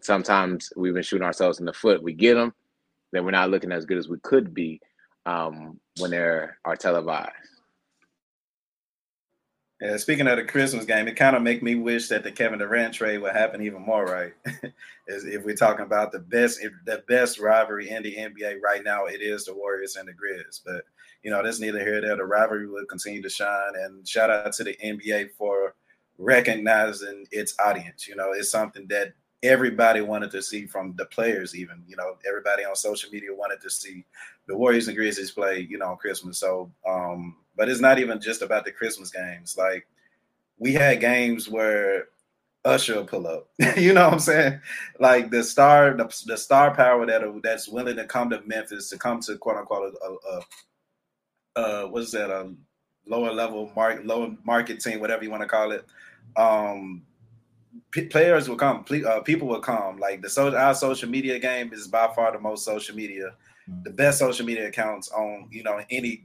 sometimes 0.00 0.72
we've 0.76 0.94
been 0.94 1.02
shooting 1.02 1.26
ourselves 1.26 1.60
in 1.60 1.66
the 1.66 1.72
foot. 1.72 2.02
We 2.02 2.12
get 2.12 2.34
them, 2.34 2.52
then 3.12 3.24
we're 3.24 3.30
not 3.32 3.50
looking 3.50 3.72
as 3.72 3.84
good 3.84 3.98
as 3.98 4.08
we 4.08 4.18
could 4.22 4.54
be 4.54 4.80
um, 5.26 5.78
when 5.98 6.10
they're 6.10 6.58
are 6.64 6.76
televised. 6.76 7.32
Yeah, 9.80 9.96
speaking 9.96 10.26
of 10.26 10.36
the 10.36 10.44
Christmas 10.44 10.84
game, 10.84 11.08
it 11.08 11.16
kind 11.16 11.34
of 11.34 11.42
make 11.42 11.62
me 11.62 11.74
wish 11.74 12.08
that 12.08 12.22
the 12.22 12.30
Kevin 12.30 12.58
Durant 12.58 12.92
trade 12.92 13.18
would 13.18 13.32
happen 13.32 13.62
even 13.62 13.82
more, 13.82 14.04
right? 14.04 14.34
If 15.12 15.44
we're 15.44 15.56
talking 15.56 15.84
about 15.84 16.12
the 16.12 16.20
best, 16.20 16.60
the 16.84 17.02
best 17.08 17.40
rivalry 17.40 17.90
in 17.90 18.04
the 18.04 18.14
NBA 18.14 18.60
right 18.62 18.84
now, 18.84 19.06
it 19.06 19.20
is 19.20 19.44
the 19.44 19.54
Warriors 19.54 19.96
and 19.96 20.06
the 20.06 20.12
Grizz. 20.12 20.60
But 20.64 20.84
you 21.24 21.30
know, 21.32 21.42
there's 21.42 21.58
neither 21.58 21.80
here 21.80 21.94
nor 21.94 22.00
there. 22.02 22.16
The 22.16 22.24
rivalry 22.24 22.68
will 22.68 22.84
continue 22.84 23.20
to 23.22 23.28
shine, 23.28 23.72
and 23.74 24.06
shout 24.06 24.30
out 24.30 24.52
to 24.52 24.64
the 24.64 24.76
NBA 24.84 25.30
for 25.36 25.74
recognizing 26.18 27.26
its 27.32 27.56
audience. 27.58 28.06
You 28.06 28.14
know, 28.14 28.32
it's 28.32 28.52
something 28.52 28.86
that 28.88 29.14
everybody 29.42 30.00
wanted 30.00 30.30
to 30.30 30.42
see 30.42 30.66
from 30.66 30.94
the 30.96 31.06
players, 31.06 31.56
even 31.56 31.82
you 31.88 31.96
know, 31.96 32.16
everybody 32.28 32.64
on 32.64 32.76
social 32.76 33.10
media 33.10 33.30
wanted 33.34 33.60
to 33.62 33.70
see 33.70 34.04
the 34.46 34.56
Warriors 34.56 34.86
and 34.86 34.96
Grizzlies 34.96 35.32
play, 35.32 35.66
you 35.68 35.78
know, 35.78 35.86
on 35.86 35.96
Christmas. 35.96 36.38
So, 36.38 36.70
um, 36.86 37.34
but 37.60 37.68
it's 37.68 37.78
not 37.82 37.98
even 37.98 38.18
just 38.18 38.40
about 38.40 38.64
the 38.64 38.72
Christmas 38.72 39.10
games. 39.10 39.54
Like 39.58 39.86
we 40.58 40.72
had 40.72 40.98
games 40.98 41.46
where 41.46 42.06
Usher 42.64 42.94
will 42.94 43.04
pull 43.04 43.26
up. 43.26 43.50
you 43.76 43.92
know 43.92 44.04
what 44.04 44.14
I'm 44.14 44.18
saying? 44.18 44.60
Like 44.98 45.30
the 45.30 45.44
star, 45.44 45.94
the, 45.94 46.04
the 46.24 46.38
star 46.38 46.74
power 46.74 47.04
that 47.04 47.20
that's 47.42 47.68
willing 47.68 47.96
to 47.96 48.06
come 48.06 48.30
to 48.30 48.40
Memphis 48.46 48.88
to 48.88 48.96
come 48.96 49.20
to 49.20 49.36
quote 49.36 49.58
unquote 49.58 49.94
a, 50.02 51.60
a, 51.60 51.62
a 51.62 51.88
what's 51.88 52.12
that 52.12 52.30
a 52.30 52.50
lower 53.06 53.30
level 53.30 53.70
market 53.76 54.06
lower 54.06 54.34
market 54.42 54.80
team, 54.80 54.98
whatever 54.98 55.22
you 55.22 55.30
want 55.30 55.42
to 55.42 55.46
call 55.46 55.72
it. 55.72 55.84
Um, 56.38 57.02
p- 57.90 58.06
players 58.06 58.48
will 58.48 58.56
come, 58.56 58.86
uh, 59.06 59.20
people 59.20 59.48
will 59.48 59.60
come. 59.60 59.98
Like 59.98 60.22
the 60.22 60.30
so 60.30 60.56
our 60.56 60.74
social 60.74 61.10
media 61.10 61.38
game 61.38 61.74
is 61.74 61.88
by 61.88 62.10
far 62.16 62.32
the 62.32 62.40
most 62.40 62.64
social 62.64 62.96
media, 62.96 63.34
the 63.82 63.90
best 63.90 64.18
social 64.18 64.46
media 64.46 64.68
accounts 64.68 65.10
on 65.10 65.46
you 65.50 65.62
know 65.62 65.82
any. 65.90 66.24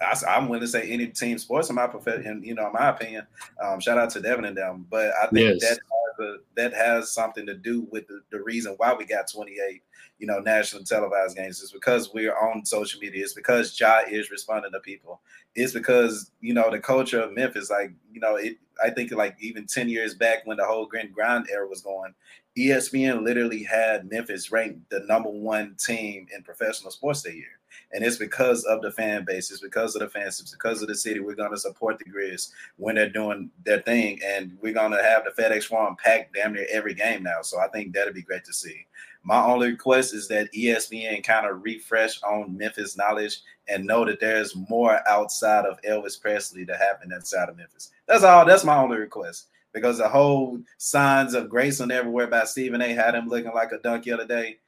I, 0.00 0.36
am 0.36 0.48
willing 0.48 0.60
to 0.60 0.68
say 0.68 0.90
any 0.90 1.06
team 1.08 1.38
sports 1.38 1.68
in 1.68 1.74
my 1.76 1.86
profession, 1.86 2.42
you 2.44 2.54
know, 2.54 2.66
in 2.66 2.72
my 2.72 2.88
opinion. 2.88 3.26
Um, 3.62 3.80
shout 3.80 3.98
out 3.98 4.10
to 4.10 4.20
Devin 4.20 4.44
and 4.44 4.56
them, 4.56 4.86
but 4.90 5.10
I 5.22 5.28
think 5.28 5.60
yes. 5.60 5.60
that 5.60 5.78
has 5.78 6.26
a, 6.26 6.36
that 6.56 6.74
has 6.74 7.12
something 7.12 7.46
to 7.46 7.54
do 7.54 7.86
with 7.90 8.06
the, 8.08 8.20
the 8.30 8.42
reason 8.42 8.74
why 8.78 8.94
we 8.94 9.04
got 9.04 9.30
28 9.30 9.82
you 10.18 10.26
know, 10.26 10.38
national 10.38 10.82
televised 10.82 11.36
games. 11.36 11.60
It's 11.62 11.72
because 11.72 12.12
we're 12.14 12.36
on 12.36 12.64
social 12.64 13.00
media. 13.00 13.22
It's 13.22 13.34
because 13.34 13.78
Ja 13.78 14.00
is 14.08 14.30
responding 14.30 14.72
to 14.72 14.80
people. 14.80 15.20
It's 15.54 15.72
because, 15.72 16.30
you 16.40 16.54
know, 16.54 16.70
the 16.70 16.78
culture 16.78 17.20
of 17.20 17.34
Memphis, 17.34 17.70
like, 17.70 17.92
you 18.12 18.20
know, 18.20 18.36
it 18.36 18.56
I 18.82 18.90
think 18.90 19.12
like 19.12 19.36
even 19.40 19.66
10 19.66 19.88
years 19.88 20.14
back 20.14 20.46
when 20.46 20.58
the 20.58 20.64
whole 20.64 20.86
Grit 20.86 21.06
and 21.06 21.14
Grind 21.14 21.46
era 21.50 21.66
was 21.66 21.80
going, 21.80 22.14
ESPN 22.58 23.24
literally 23.24 23.62
had 23.62 24.10
Memphis 24.10 24.50
ranked 24.50 24.90
the 24.90 25.00
number 25.00 25.30
one 25.30 25.76
team 25.78 26.26
in 26.34 26.42
professional 26.42 26.90
sports 26.90 27.22
that 27.22 27.34
year. 27.34 27.58
And 27.92 28.04
it's 28.04 28.16
because 28.16 28.64
of 28.64 28.82
the 28.82 28.90
fan 28.90 29.24
base, 29.24 29.50
it's 29.50 29.60
because 29.60 29.94
of 29.94 30.00
the 30.00 30.08
fans, 30.08 30.40
it's 30.40 30.50
because 30.50 30.82
of 30.82 30.88
the 30.88 30.94
city. 30.94 31.20
We're 31.20 31.34
to 31.52 31.56
support 31.56 31.98
the 31.98 32.04
Grizz 32.04 32.50
when 32.76 32.96
they're 32.96 33.08
doing 33.08 33.50
their 33.64 33.80
thing. 33.80 34.20
And 34.24 34.58
we're 34.60 34.74
to 34.92 35.02
have 35.02 35.24
the 35.24 35.40
FedEx 35.40 35.64
Forum 35.64 35.96
packed 36.02 36.34
damn 36.34 36.52
near 36.52 36.66
every 36.70 36.94
game 36.94 37.22
now. 37.22 37.42
So 37.42 37.58
I 37.60 37.68
think 37.68 37.94
that'd 37.94 38.14
be 38.14 38.22
great 38.22 38.44
to 38.44 38.52
see. 38.52 38.86
My 39.22 39.42
only 39.42 39.70
request 39.70 40.14
is 40.14 40.28
that 40.28 40.52
ESPN 40.52 41.24
kind 41.24 41.46
of 41.46 41.62
refresh 41.64 42.22
on 42.22 42.56
Memphis 42.56 42.96
knowledge 42.96 43.40
and 43.68 43.84
know 43.84 44.04
that 44.04 44.20
there's 44.20 44.54
more 44.68 45.00
outside 45.08 45.64
of 45.64 45.80
Elvis 45.82 46.20
Presley 46.20 46.64
to 46.66 46.76
happen 46.76 47.12
inside 47.12 47.48
of 47.48 47.56
Memphis. 47.56 47.90
That's 48.06 48.24
all. 48.24 48.44
That's 48.44 48.64
my 48.64 48.76
only 48.76 48.98
request 48.98 49.46
because 49.72 49.98
the 49.98 50.08
whole 50.08 50.60
signs 50.78 51.34
of 51.34 51.48
Graceland 51.48 51.90
everywhere 51.92 52.28
by 52.28 52.44
Stephen 52.44 52.80
A. 52.80 52.92
had 52.92 53.14
him 53.14 53.28
looking 53.28 53.52
like 53.52 53.72
a 53.72 53.78
dunk 53.78 54.04
the 54.04 54.12
other 54.12 54.26
day 54.26 54.58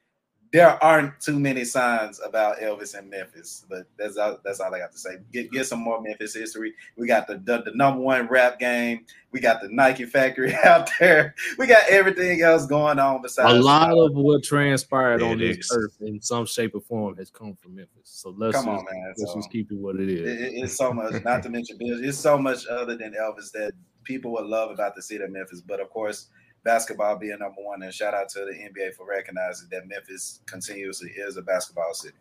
there 0.53 0.83
aren't 0.83 1.21
too 1.21 1.39
many 1.39 1.65
signs 1.65 2.21
about 2.25 2.59
Elvis 2.59 2.99
in 2.99 3.11
Memphis, 3.11 3.67
but 3.69 3.87
that's 3.99 4.17
all, 4.17 4.39
that's 4.45 4.61
all 4.61 4.75
I 4.75 4.79
got 4.79 4.93
to 4.93 4.99
say. 4.99 5.17
Get 5.33 5.51
get 5.53 5.67
some 5.67 5.81
more 5.81 6.01
Memphis 6.01 6.35
history. 6.35 6.73
We 6.97 7.07
got 7.07 7.27
the, 7.27 7.35
the, 7.39 7.63
the 7.63 7.73
number 7.75 8.01
one 8.01 8.29
rap 8.29 8.59
game. 8.59 9.05
We 9.31 9.41
got 9.41 9.61
the 9.61 9.69
Nike 9.69 10.07
factory 10.07 10.55
out 10.65 10.89
there. 10.99 11.35
We 11.59 11.67
got 11.67 11.83
everything 11.91 12.41
else 12.41 12.65
going 12.67 12.99
on 12.99 13.21
besides 13.21 13.59
a 13.59 13.61
lot 13.61 13.91
of 13.91 14.15
what 14.15 14.43
transpired 14.43 15.23
on 15.23 15.39
this 15.39 15.69
earth 15.73 15.97
in 16.01 16.21
some 16.23 16.47
shape 16.47 16.75
or 16.75 16.81
form 16.81 17.17
has 17.17 17.31
come 17.31 17.55
from 17.55 17.77
Memphis. 17.77 18.05
So 18.05 18.35
let's 18.37 18.57
come 18.57 18.67
just, 18.67 18.79
on, 18.79 18.85
man. 18.91 19.15
Let's 19.19 19.33
so, 19.33 19.39
just 19.39 19.51
keep 19.51 19.71
it 19.71 19.77
what 19.77 19.97
it 19.97 20.09
is. 20.09 20.21
It, 20.21 20.63
it's 20.63 20.77
so 20.77 20.93
much. 20.95 21.23
not 21.25 21.43
to 21.43 21.51
mention, 21.51 21.77
Bill. 21.77 22.03
it's 22.03 22.19
so 22.19 22.39
much 22.39 22.67
other 22.67 22.97
than 22.97 23.13
Elvis 23.13 23.53
that 23.53 23.73
people 24.05 24.33
would 24.33 24.47
love 24.47 24.71
about 24.71 24.95
the 24.97 25.03
city 25.03 25.23
of 25.23 25.31
Memphis. 25.31 25.61
But 25.61 25.81
of 25.81 25.91
course 25.91 26.29
basketball 26.65 27.17
being 27.17 27.39
number 27.39 27.61
one. 27.61 27.83
And 27.83 27.93
shout 27.93 28.15
out 28.15 28.29
to 28.31 28.41
the 28.41 28.53
NBA 28.53 28.95
for 28.95 29.07
recognizing 29.07 29.69
that 29.71 29.87
Memphis 29.87 30.41
continuously 30.47 31.11
is 31.11 31.37
a 31.37 31.43
basketball 31.43 31.95
city. 31.95 32.17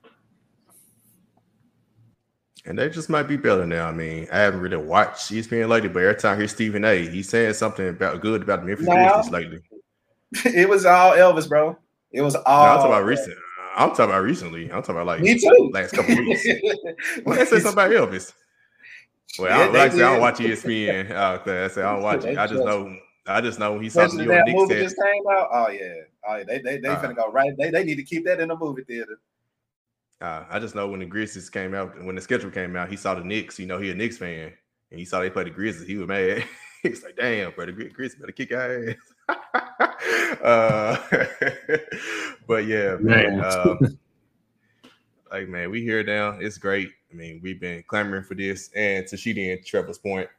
And 2.65 2.77
they 2.77 2.89
just 2.89 3.09
might 3.09 3.23
be 3.23 3.37
better 3.37 3.65
now. 3.65 3.87
I 3.87 3.93
mean, 3.93 4.27
I 4.31 4.39
haven't 4.39 4.59
really 4.59 4.77
watched 4.77 5.31
ESPN 5.31 5.69
lately, 5.69 5.87
but 5.87 6.03
every 6.03 6.19
time 6.19 6.35
I 6.35 6.37
hear 6.37 6.47
Stephen 6.49 6.83
A, 6.83 7.07
he's 7.07 7.29
saying 7.29 7.53
something 7.53 7.87
about 7.87 8.21
good 8.21 8.41
about 8.41 8.59
the 8.61 8.67
Memphis 8.67 8.87
now, 8.87 9.13
Grizzlies 9.13 9.31
lately. 9.31 9.59
It 10.53 10.67
was 10.67 10.85
all 10.85 11.13
Elvis, 11.13 11.47
bro. 11.47 11.77
It 12.11 12.21
was 12.21 12.35
all. 12.35 12.65
No, 12.65 12.71
I'm 12.71 12.77
talking 12.77 12.91
about 12.91 13.05
recent. 13.05 13.37
I'm 13.77 13.89
talking 13.91 14.05
about 14.05 14.23
recently. 14.23 14.65
I'm 14.65 14.81
talking 14.81 14.95
about 14.95 15.07
like 15.07 15.21
me 15.21 15.39
too. 15.39 15.71
Last 15.73 15.93
couple 15.93 16.15
weeks. 16.15 16.45
when 17.23 17.37
they 17.37 17.45
say 17.45 17.59
something 17.59 17.71
about 17.71 17.91
Elvis. 17.91 18.33
Well, 19.39 19.57
yeah, 19.57 19.65
I, 19.65 19.83
like 19.83 19.91
I, 19.93 19.95
I 19.95 19.99
don't 19.99 20.19
watch 20.19 20.39
ESPN. 20.39 21.11
Uh, 21.11 21.39
I 21.45 21.67
say 21.69 21.81
I 21.81 21.93
don't 21.93 22.03
watch 22.03 22.25
it. 22.25 22.37
I 22.37 22.47
just 22.47 22.65
know 22.65 22.97
I 23.27 23.41
just 23.41 23.59
know 23.59 23.73
when 23.73 23.83
he 23.83 23.89
saw 23.89 24.07
the 24.07 24.15
New 24.15 24.23
York 24.23 24.45
Knicks. 24.45 24.57
movie 24.57 24.81
just 24.81 24.95
came 24.95 25.23
out. 25.31 25.49
Oh 25.51 25.69
yeah, 25.69 25.93
oh 26.27 26.35
yeah. 26.37 26.43
They 26.43 26.59
they 26.59 26.77
they 26.79 26.87
uh, 26.87 27.01
finna 27.01 27.15
go 27.15 27.31
right. 27.31 27.53
They 27.57 27.69
they 27.69 27.83
need 27.83 27.95
to 27.95 28.03
keep 28.03 28.25
that 28.25 28.39
in 28.39 28.47
the 28.47 28.55
movie 28.55 28.83
theater. 28.83 29.19
Uh, 30.19 30.45
I 30.49 30.59
just 30.59 30.73
know 30.73 30.87
when 30.87 31.01
the 31.01 31.05
Grizzlies 31.05 31.49
came 31.49 31.75
out, 31.75 32.03
when 32.03 32.15
the 32.15 32.21
schedule 32.21 32.49
came 32.49 32.75
out, 32.75 32.89
he 32.89 32.95
saw 32.95 33.13
the 33.13 33.23
Knicks. 33.23 33.59
You 33.59 33.67
know, 33.67 33.79
he 33.79 33.91
a 33.91 33.95
Knicks 33.95 34.17
fan, 34.17 34.53
and 34.89 34.99
he 34.99 35.05
saw 35.05 35.19
they 35.19 35.29
play 35.29 35.43
the 35.43 35.49
Grizzlies. 35.49 35.87
He 35.87 35.95
was 35.95 36.07
mad. 36.07 36.43
He's 36.83 37.03
like, 37.03 37.15
"Damn, 37.17 37.51
bro, 37.51 37.65
the 37.65 37.71
Grizzlies 37.71 38.15
better 38.15 38.31
kick 38.31 38.51
our 38.51 38.89
ass." 38.89 40.37
uh, 40.43 40.97
but 42.47 42.65
yeah, 42.65 42.95
man. 42.99 43.41
Uh, 43.41 43.75
like 45.31 45.49
man, 45.49 45.69
we 45.69 45.81
here 45.81 46.03
now. 46.03 46.31
It's 46.39 46.57
great. 46.57 46.89
I 47.11 47.15
mean, 47.15 47.39
we've 47.43 47.59
been 47.59 47.83
clamoring 47.87 48.23
for 48.23 48.35
this, 48.35 48.69
and 48.75 49.05
to 49.07 49.17
Sheedy 49.17 49.51
and 49.51 49.65
Trevor's 49.65 49.97
point, 49.97 50.29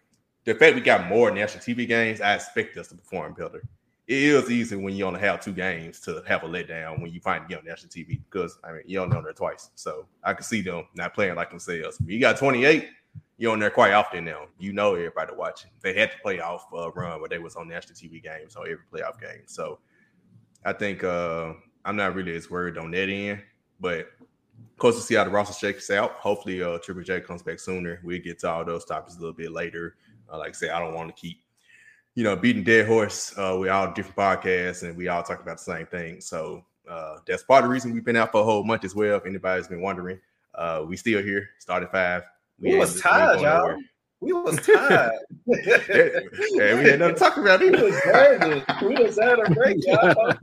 the 0.48 0.54
fact 0.54 0.74
we 0.74 0.80
got 0.80 1.06
more 1.08 1.30
national 1.30 1.62
TV 1.62 1.86
games, 1.86 2.22
I 2.22 2.34
expect 2.34 2.74
us 2.78 2.88
to 2.88 2.94
perform 2.94 3.34
better. 3.34 3.62
It 4.06 4.16
is 4.16 4.50
easy 4.50 4.76
when 4.76 4.96
you 4.96 5.04
only 5.04 5.20
have 5.20 5.44
two 5.44 5.52
games 5.52 6.00
to 6.00 6.22
have 6.26 6.42
a 6.42 6.48
letdown 6.48 7.02
when 7.02 7.12
you 7.12 7.20
find 7.20 7.46
get 7.46 7.58
on 7.58 7.66
national 7.66 7.90
TV 7.90 8.18
because 8.30 8.58
I 8.64 8.72
mean 8.72 8.82
you 8.86 8.98
only 8.98 9.14
on 9.14 9.24
there 9.24 9.34
twice. 9.34 9.68
So 9.74 10.06
I 10.24 10.32
can 10.32 10.44
see 10.44 10.62
them 10.62 10.86
not 10.94 11.12
playing 11.12 11.34
like 11.34 11.50
themselves. 11.50 11.98
You 12.06 12.18
got 12.18 12.38
28, 12.38 12.88
you're 13.36 13.52
on 13.52 13.58
there 13.58 13.68
quite 13.68 13.92
often 13.92 14.24
now. 14.24 14.46
You 14.58 14.72
know 14.72 14.94
everybody 14.94 15.34
watching. 15.36 15.70
They 15.82 15.92
had 15.92 16.12
to 16.12 16.18
play 16.22 16.40
off 16.40 16.64
uh, 16.72 16.90
run 16.92 17.20
where 17.20 17.28
they 17.28 17.38
was 17.38 17.54
on 17.54 17.68
national 17.68 17.96
TV 17.96 18.22
games 18.22 18.56
on 18.56 18.62
every 18.62 18.84
playoff 18.90 19.20
game. 19.20 19.42
So 19.44 19.80
I 20.64 20.72
think 20.72 21.04
uh, 21.04 21.52
I'm 21.84 21.96
not 21.96 22.14
really 22.14 22.34
as 22.34 22.50
worried 22.50 22.78
on 22.78 22.90
that 22.92 23.10
end, 23.10 23.42
but 23.80 23.98
of 23.98 24.78
course 24.78 24.96
to 24.96 25.02
see 25.02 25.16
how 25.16 25.24
the 25.24 25.30
roster 25.30 25.52
shakes 25.52 25.90
out. 25.90 26.12
Hopefully, 26.12 26.62
uh, 26.62 26.78
Triple 26.78 27.02
J 27.02 27.20
comes 27.20 27.42
back 27.42 27.58
sooner. 27.58 28.00
We 28.02 28.18
get 28.18 28.38
to 28.38 28.50
all 28.50 28.64
those 28.64 28.86
topics 28.86 29.16
a 29.16 29.18
little 29.18 29.34
bit 29.34 29.52
later. 29.52 29.96
Uh, 30.30 30.38
like 30.38 30.50
I 30.50 30.52
say, 30.52 30.70
I 30.70 30.78
don't 30.78 30.94
want 30.94 31.14
to 31.14 31.20
keep, 31.20 31.40
you 32.14 32.24
know, 32.24 32.36
beating 32.36 32.64
dead 32.64 32.86
horse. 32.86 33.32
Uh, 33.36 33.56
we 33.60 33.68
all 33.68 33.92
different 33.92 34.16
podcasts 34.16 34.82
and 34.82 34.96
we 34.96 35.08
all 35.08 35.22
talk 35.22 35.40
about 35.40 35.58
the 35.58 35.64
same 35.64 35.86
thing. 35.86 36.20
So 36.20 36.64
uh, 36.88 37.18
that's 37.26 37.42
part 37.42 37.64
of 37.64 37.68
the 37.68 37.72
reason 37.72 37.92
we've 37.92 38.04
been 38.04 38.16
out 38.16 38.32
for 38.32 38.40
a 38.40 38.44
whole 38.44 38.64
month 38.64 38.84
as 38.84 38.94
well. 38.94 39.16
If 39.16 39.26
anybody's 39.26 39.68
been 39.68 39.82
wondering, 39.82 40.18
uh, 40.54 40.84
we 40.86 40.96
still 40.96 41.22
here. 41.22 41.50
Started 41.58 41.90
five. 41.90 42.22
We, 42.58 42.72
we 42.72 42.78
was 42.78 43.00
tired, 43.00 43.40
y'all. 43.40 43.76
We 44.20 44.32
was 44.32 44.58
tired. 44.66 45.12
yeah, 45.46 46.74
we 46.74 46.88
had 46.88 46.98
nothing 46.98 47.14
to 47.14 47.14
talk 47.14 47.36
about 47.36 47.62
either. 47.62 47.76
We 47.76 47.90
was 47.90 48.00
burning. 48.04 48.64
We 48.82 48.94
was 49.04 49.18
had 49.18 49.38
a 49.38 49.50
break, 49.50 49.76
y'all. 49.86 50.14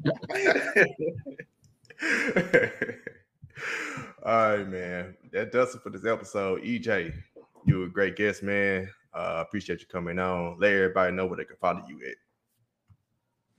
All 4.25 4.57
right, 4.57 4.67
man. 4.67 5.15
That 5.31 5.51
does 5.51 5.75
it 5.75 5.81
for 5.81 5.89
this 5.89 6.05
episode. 6.05 6.63
EJ, 6.63 7.13
you 7.65 7.83
a 7.83 7.87
great 7.87 8.15
guest, 8.15 8.43
man. 8.43 8.89
Uh, 9.15 9.43
appreciate 9.45 9.79
you 9.79 9.87
coming 9.87 10.19
on. 10.19 10.57
Let 10.59 10.73
everybody 10.73 11.13
know 11.13 11.25
where 11.25 11.37
they 11.37 11.45
can 11.45 11.55
follow 11.57 11.83
you 11.87 11.99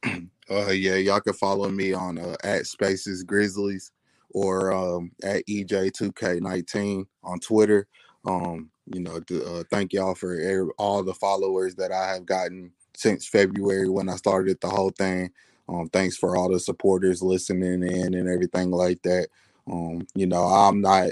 at. 0.05 0.23
Uh, 0.49 0.71
yeah, 0.71 0.95
y'all 0.95 1.19
can 1.19 1.33
follow 1.33 1.69
me 1.69 1.93
on 1.93 2.19
uh, 2.19 2.37
at 2.45 2.69
Spaces 2.69 3.25
Grizzlies 3.25 3.91
or 4.31 4.73
um, 4.73 5.11
at 5.25 5.45
EJ2K19 5.49 7.05
on 7.25 7.41
Twitter. 7.41 7.89
Um, 8.25 8.71
you 8.87 9.01
know, 9.01 9.21
uh, 9.45 9.65
thank 9.73 9.93
y'all 9.93 10.15
for 10.15 10.71
all 10.79 11.03
the 11.03 11.15
followers 11.15 11.75
that 11.75 11.91
I 11.91 12.13
have 12.13 12.27
gotten 12.27 12.71
since 12.95 13.27
February 13.27 13.89
when 13.89 14.09
I 14.09 14.15
started 14.15 14.61
the 14.61 14.69
whole 14.69 14.91
thing. 14.91 15.33
Um, 15.69 15.89
thanks 15.89 16.17
for 16.17 16.37
all 16.37 16.49
the 16.49 16.61
supporters 16.61 17.23
listening 17.23 17.83
in 17.83 18.15
and 18.15 18.29
everything 18.29 18.71
like 18.71 19.03
that. 19.03 19.27
Um, 19.69 20.07
you 20.15 20.27
know, 20.27 20.45
I'm 20.45 20.81
not 20.81 21.11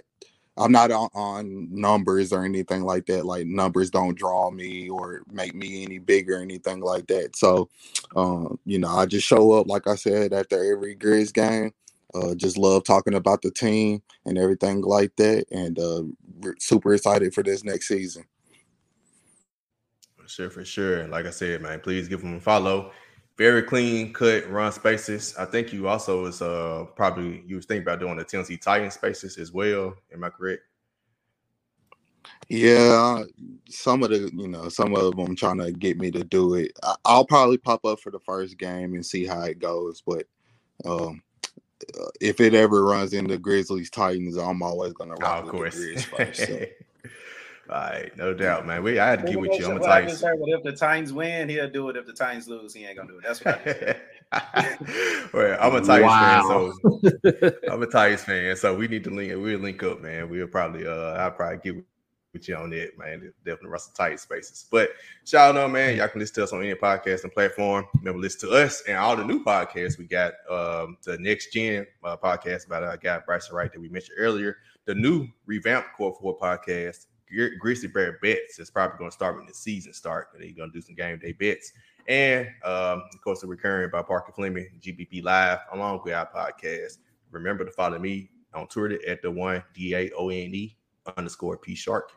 I'm 0.57 0.73
not 0.73 0.93
on, 0.93 1.09
on, 1.15 1.69
numbers 1.71 2.33
or 2.33 2.45
anything 2.45 2.83
like 2.83 3.07
that. 3.07 3.27
Like 3.27 3.47
numbers 3.47 3.91
don't 3.91 4.17
draw 4.17 4.51
me 4.51 4.89
or 4.89 5.23
make 5.31 5.55
me 5.55 5.85
any 5.85 5.99
bigger 5.99 6.37
or 6.37 6.43
anything 6.43 6.81
like 6.81 7.07
that. 7.09 7.37
So, 7.37 7.69
um, 8.15 8.59
you 8.65 8.79
know, 8.79 8.89
I 8.89 9.07
just 9.07 9.27
show 9.27 9.53
up, 9.53 9.67
like 9.67 9.87
I 9.89 9.97
said, 9.97 10.33
after 10.33 10.73
every 10.73 10.95
Grizz 10.95 11.33
game. 11.33 11.73
Uh, 12.15 12.33
just 12.33 12.57
love 12.57 12.85
talking 12.85 13.15
about 13.15 13.43
the 13.43 13.51
team 13.51 14.01
and 14.25 14.39
everything 14.39 14.83
like 14.83 15.17
that, 15.17 15.45
and 15.51 15.77
uh, 15.81 16.03
super 16.61 16.95
excited 16.95 17.35
for 17.35 17.43
this 17.43 17.65
next 17.65 17.89
season. 17.89 18.25
For 20.17 20.29
sure, 20.29 20.51
for 20.51 20.65
sure. 20.65 21.09
Like 21.09 21.27
I 21.27 21.31
said, 21.31 21.61
man, 21.61 21.81
please 21.81 22.07
give 22.07 22.21
them 22.21 22.37
a 22.37 22.41
follow 22.41 22.93
very 23.37 23.63
clean 23.63 24.13
cut 24.13 24.49
run 24.49 24.73
spaces. 24.73 25.35
I 25.39 25.45
think 25.45 25.73
you 25.73 25.89
also 25.89 26.23
was 26.23 26.41
uh 26.43 26.87
probably 26.95 27.43
you 27.47 27.57
was 27.57 27.67
thinking 27.67 27.83
about 27.83 28.01
doing 28.01 28.17
the 28.17 28.25
Tennessee 28.25 28.57
Titan 28.57 28.91
spaces 28.91 29.39
as 29.39 29.53
well. 29.53 29.95
Am 30.13 30.25
I 30.25 30.31
correct? 30.31 30.63
Yeah, 32.49 33.23
some 33.69 34.03
of 34.03 34.11
the 34.11 34.31
you 34.35 34.49
know 34.49 34.69
some 34.69 34.95
of 34.95 35.17
them 35.17 35.35
trying 35.35 35.59
to 35.59 35.73
get 35.73 35.99
me 35.99 36.11
to 36.13 36.25
do 36.25 36.55
it. 36.55 36.73
I, 36.83 37.17
will 37.17 37.27
probably 37.27 37.59
pop 37.59 37.85
up 37.85 38.01
for 38.01 38.11
the 38.11 38.21
first 38.21 38.59
game 38.59 38.95
and 38.95 39.05
see 39.05 39.27
how 39.27 39.43
it 39.43 39.59
goes. 39.59 40.03
But 40.07 40.27
um, 40.85 41.23
uh, 41.99 42.11
if 42.21 42.41
it 42.41 42.55
ever 42.55 42.85
runs 42.85 43.15
into 43.15 43.39
Grizzlies 43.39 43.91
Titans, 43.91 44.37
I'm 44.37 44.63
always 44.63 44.93
gonna 44.93 45.15
rock 45.15 45.45
oh, 45.47 45.51
course. 45.51 45.75
the 45.75 45.95
Grizz 45.95 46.05
first. 46.05 46.47
So. 46.47 46.67
All 47.71 47.77
right, 47.77 48.15
no 48.17 48.35
doubt, 48.35 48.67
man. 48.67 48.83
We 48.83 48.99
I 48.99 49.09
had 49.09 49.21
to 49.21 49.27
get 49.27 49.41
with 49.41 49.59
you. 49.59 49.67
I'm 49.67 49.79
gonna 49.79 50.17
tell 50.17 50.39
you. 50.39 50.55
If 50.55 50.63
the 50.65 50.73
Titans 50.73 51.13
win, 51.13 51.49
he'll 51.49 51.71
do 51.71 51.89
it. 51.89 51.97
If 51.97 52.07
the 52.07 52.13
Titans 52.13 52.47
lose, 52.47 52.75
he 52.75 52.85
ain't 52.85 52.99
gonna 52.99 53.09
do 53.09 53.19
it. 53.19 53.25
That's 53.25 53.43
what 53.43 53.59
I 53.59 53.65
said. 53.65 54.01
well, 55.33 55.59
I'm 55.61 55.75
a 55.75 55.81
Titans 55.81 56.07
wow. 56.07 56.73
fan, 57.03 57.33
so 57.33 57.53
I'm 57.71 57.83
a 57.83 57.87
Titans 57.87 58.23
fan. 58.23 58.57
So 58.57 58.75
we 58.75 58.87
need 58.87 59.05
to 59.05 59.11
link. 59.11 59.33
We'll 59.33 59.59
link 59.59 59.83
up, 59.83 60.03
man. 60.03 60.29
We'll 60.29 60.47
probably, 60.47 60.87
uh, 60.87 61.15
I'll 61.15 61.31
probably 61.31 61.59
get 61.73 61.85
with 62.35 62.49
you 62.49 62.57
on 62.57 62.69
that, 62.71 62.99
man. 62.99 63.33
Definitely 63.47 63.71
Russell 63.71 63.95
Tight 63.97 64.21
spaces. 64.21 64.67
But 64.71 64.91
y'all 65.27 65.55
know, 65.55 65.67
man, 65.67 65.97
y'all 65.97 66.09
can 66.09 66.21
listen 66.21 66.35
to 66.35 66.45
us 66.45 66.53
on 66.53 66.61
any 66.61 66.75
podcast 66.75 67.23
and 67.23 67.33
platform. 67.33 67.87
Remember, 67.95 68.21
listen 68.21 68.51
to 68.51 68.57
us 68.57 68.83
and 68.87 68.99
all 68.99 69.17
the 69.17 69.25
new 69.25 69.43
podcasts. 69.43 69.97
We 69.97 70.05
got 70.05 70.35
um, 70.51 70.99
the 71.05 71.17
next 71.19 71.53
gen 71.53 71.87
uh, 72.03 72.17
podcast 72.19 72.67
about 72.67 72.83
our 72.83 72.99
guy 72.99 73.21
Bryce 73.25 73.51
Wright 73.51 73.73
that 73.73 73.81
we 73.81 73.89
mentioned 73.89 74.19
earlier. 74.19 74.59
The 74.85 74.95
new 74.95 75.29
revamped 75.47 75.95
Core 75.97 76.15
Four 76.21 76.39
podcast 76.39 77.07
Grizzly 77.59 77.89
Bear 77.89 78.19
bets 78.23 78.59
is 78.59 78.71
probably 78.71 78.99
going 78.99 79.11
to 79.11 79.15
start 79.15 79.37
when 79.37 79.47
the 79.47 79.55
season 79.55 79.93
start. 79.93 80.29
They're 80.33 80.53
going 80.53 80.71
to 80.71 80.79
do 80.79 80.81
some 80.81 80.95
game 80.95 81.19
day 81.19 81.33
bets. 81.33 81.73
And 82.07 82.47
um, 82.65 83.03
of 83.13 83.21
course, 83.23 83.41
the 83.41 83.47
recurring 83.47 83.91
by 83.91 84.03
Parker 84.03 84.33
Fleming, 84.33 84.69
GBB 84.81 85.25
Live, 85.25 85.61
along 85.73 86.01
with 86.05 86.15
our 86.15 86.29
podcast. 86.29 86.99
Remember 87.31 87.65
to 87.65 87.73
follow 87.73 87.99
me 87.99 88.31
on 88.53 88.67
Twitter 88.69 88.99
at 89.09 89.23
the 89.23 89.31
one 89.31 89.63
D 89.75 89.95
A 89.95 90.11
O 90.17 90.29
N 90.29 90.55
E 90.55 90.77
underscore 91.17 91.57
P 91.57 91.75
Shark. 91.75 92.13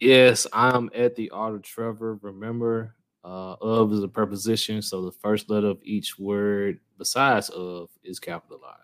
Yes, 0.00 0.46
I'm 0.52 0.90
at 0.94 1.14
the 1.14 1.30
auto 1.30 1.58
Trevor. 1.58 2.18
Remember, 2.22 2.96
uh, 3.24 3.54
of 3.60 3.92
is 3.92 4.02
a 4.02 4.08
preposition, 4.08 4.82
so 4.82 5.02
the 5.02 5.12
first 5.12 5.48
letter 5.48 5.68
of 5.68 5.78
each 5.82 6.18
word 6.18 6.80
besides 6.98 7.50
of 7.50 7.90
is 8.02 8.18
capitalized. 8.18 8.81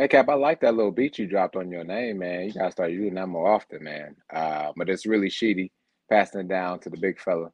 Hey 0.00 0.08
Cap, 0.08 0.30
I 0.30 0.34
like 0.34 0.62
that 0.62 0.74
little 0.74 0.92
beat 0.92 1.18
you 1.18 1.26
dropped 1.26 1.56
on 1.56 1.70
your 1.70 1.84
name, 1.84 2.20
man. 2.20 2.46
You 2.46 2.54
gotta 2.54 2.72
start 2.72 2.90
using 2.90 3.16
that 3.16 3.28
more 3.28 3.52
often, 3.52 3.84
man. 3.84 4.16
Uh, 4.32 4.72
but 4.74 4.88
it's 4.88 5.04
really 5.04 5.28
sheety, 5.28 5.70
passing 6.08 6.40
it 6.40 6.48
down 6.48 6.80
to 6.80 6.88
the 6.88 6.96
big 6.96 7.20
fella. 7.20 7.52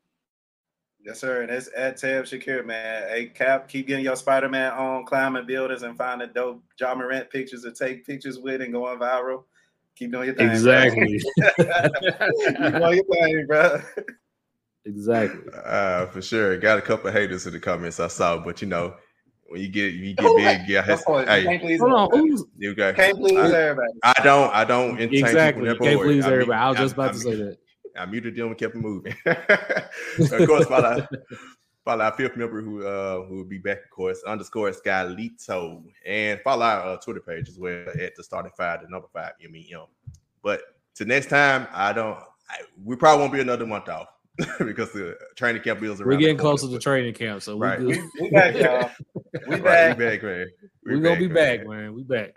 Yes, 1.04 1.18
sir. 1.18 1.42
And 1.42 1.50
it's 1.50 1.68
at 1.76 1.96
Tab 1.96 2.24
Shakir, 2.24 2.64
man. 2.64 3.08
Hey 3.08 3.26
Cap, 3.34 3.68
keep 3.68 3.88
getting 3.88 4.04
your 4.04 4.14
Spider 4.14 4.48
Man 4.48 4.70
on, 4.74 5.04
climbing 5.06 5.44
buildings 5.44 5.82
and 5.82 5.98
finding 5.98 6.30
dope 6.36 6.62
Ja 6.78 6.94
Morant 6.94 7.28
pictures 7.30 7.62
to 7.62 7.72
take 7.72 8.06
pictures 8.06 8.38
with 8.38 8.60
and 8.60 8.72
going 8.72 9.00
viral. 9.00 9.42
Keep 9.96 10.12
doing 10.12 10.26
your 10.26 10.36
thing. 10.36 10.48
Exactly. 10.48 11.18
keep 11.40 11.56
doing 12.76 12.94
your 12.94 13.04
thing, 13.12 13.46
bro. 13.48 13.80
Exactly. 14.84 15.52
Uh, 15.64 16.06
for 16.06 16.22
sure. 16.22 16.56
Got 16.58 16.78
a 16.78 16.82
couple 16.82 17.10
haters 17.10 17.44
in 17.48 17.54
the 17.54 17.58
comments 17.58 17.98
I 17.98 18.06
saw, 18.06 18.38
but 18.38 18.62
you 18.62 18.68
know, 18.68 18.94
when 19.48 19.60
you 19.60 19.68
get 19.68 19.94
you 19.94 20.14
get 20.14 20.36
big, 20.36 20.68
yeah. 20.68 20.82
Has, 20.82 21.04
hey, 21.04 21.44
can't 21.44 21.62
please 21.62 21.80
hold 21.80 21.92
on, 21.92 22.10
who's, 22.10 22.44
you 22.58 22.74
can't 22.74 23.18
please 23.18 23.38
I, 23.38 23.62
everybody. 23.62 23.92
I 24.02 24.14
don't, 24.22 24.52
I 24.54 24.64
don't 24.64 25.00
exactly. 25.00 25.66
Can't 25.78 26.00
please 26.00 26.24
I 26.24 26.32
everybody. 26.32 26.58
I 26.58 26.68
was 26.70 26.78
just 26.78 26.94
about 26.94 27.10
I, 27.10 27.12
to 27.12 27.18
say 27.18 27.34
that. 27.36 27.58
I 27.98 28.06
muted 28.06 28.36
them 28.36 28.48
and 28.48 28.58
kept 28.58 28.74
them 28.74 28.82
moving. 28.82 29.14
of 29.26 30.46
course, 30.46 30.66
follow, 30.66 31.06
follow 31.84 32.04
our 32.04 32.12
fifth 32.12 32.36
member 32.36 32.60
who 32.60 32.84
uh 32.84 33.24
who 33.24 33.36
will 33.36 33.44
be 33.44 33.58
back, 33.58 33.84
of 33.84 33.90
course, 33.90 34.22
underscore 34.26 34.70
Skylito, 34.70 35.82
and 36.04 36.40
follow 36.42 36.66
our 36.66 36.94
uh, 36.94 36.96
Twitter 36.98 37.20
page 37.20 37.48
as 37.48 37.58
well 37.58 37.86
at 38.00 38.14
the 38.16 38.22
starting 38.22 38.52
five, 38.56 38.82
the 38.82 38.88
number 38.88 39.08
five, 39.12 39.32
you 39.38 39.48
mean, 39.48 39.64
you 39.66 39.76
know. 39.76 39.88
But 40.42 40.62
to 40.96 41.04
next 41.04 41.28
time, 41.28 41.68
I 41.72 41.92
don't. 41.92 42.18
I, 42.48 42.58
we 42.84 42.96
probably 42.96 43.20
won't 43.20 43.32
be 43.32 43.40
another 43.40 43.66
month 43.66 43.88
off. 43.88 44.08
because 44.58 44.92
the 44.92 45.16
training 45.34 45.62
camp 45.62 45.80
bills 45.80 46.00
are. 46.00 46.06
We're 46.06 46.16
getting 46.16 46.36
closer 46.36 46.68
to 46.68 46.78
training 46.78 47.14
camp, 47.14 47.42
so 47.42 47.58
right. 47.58 47.80
we, 47.80 48.00
we 48.20 48.30
back, 48.30 48.54
y'all. 48.54 48.90
We 49.48 49.60
back. 49.60 49.98
we 49.98 50.04
back, 50.04 50.22
man. 50.22 50.46
We, 50.84 50.96
we 50.96 51.00
gonna 51.00 51.18
be 51.18 51.28
back, 51.28 51.66
man. 51.66 51.94
We 51.94 52.02
back. 52.02 52.34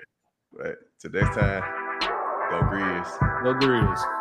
But 0.52 0.78
to 1.02 1.10
next 1.10 1.36
time, 1.36 1.64
go 2.50 2.62
Grizz. 2.62 3.44
Go 3.44 3.54
Grizz. 3.56 4.19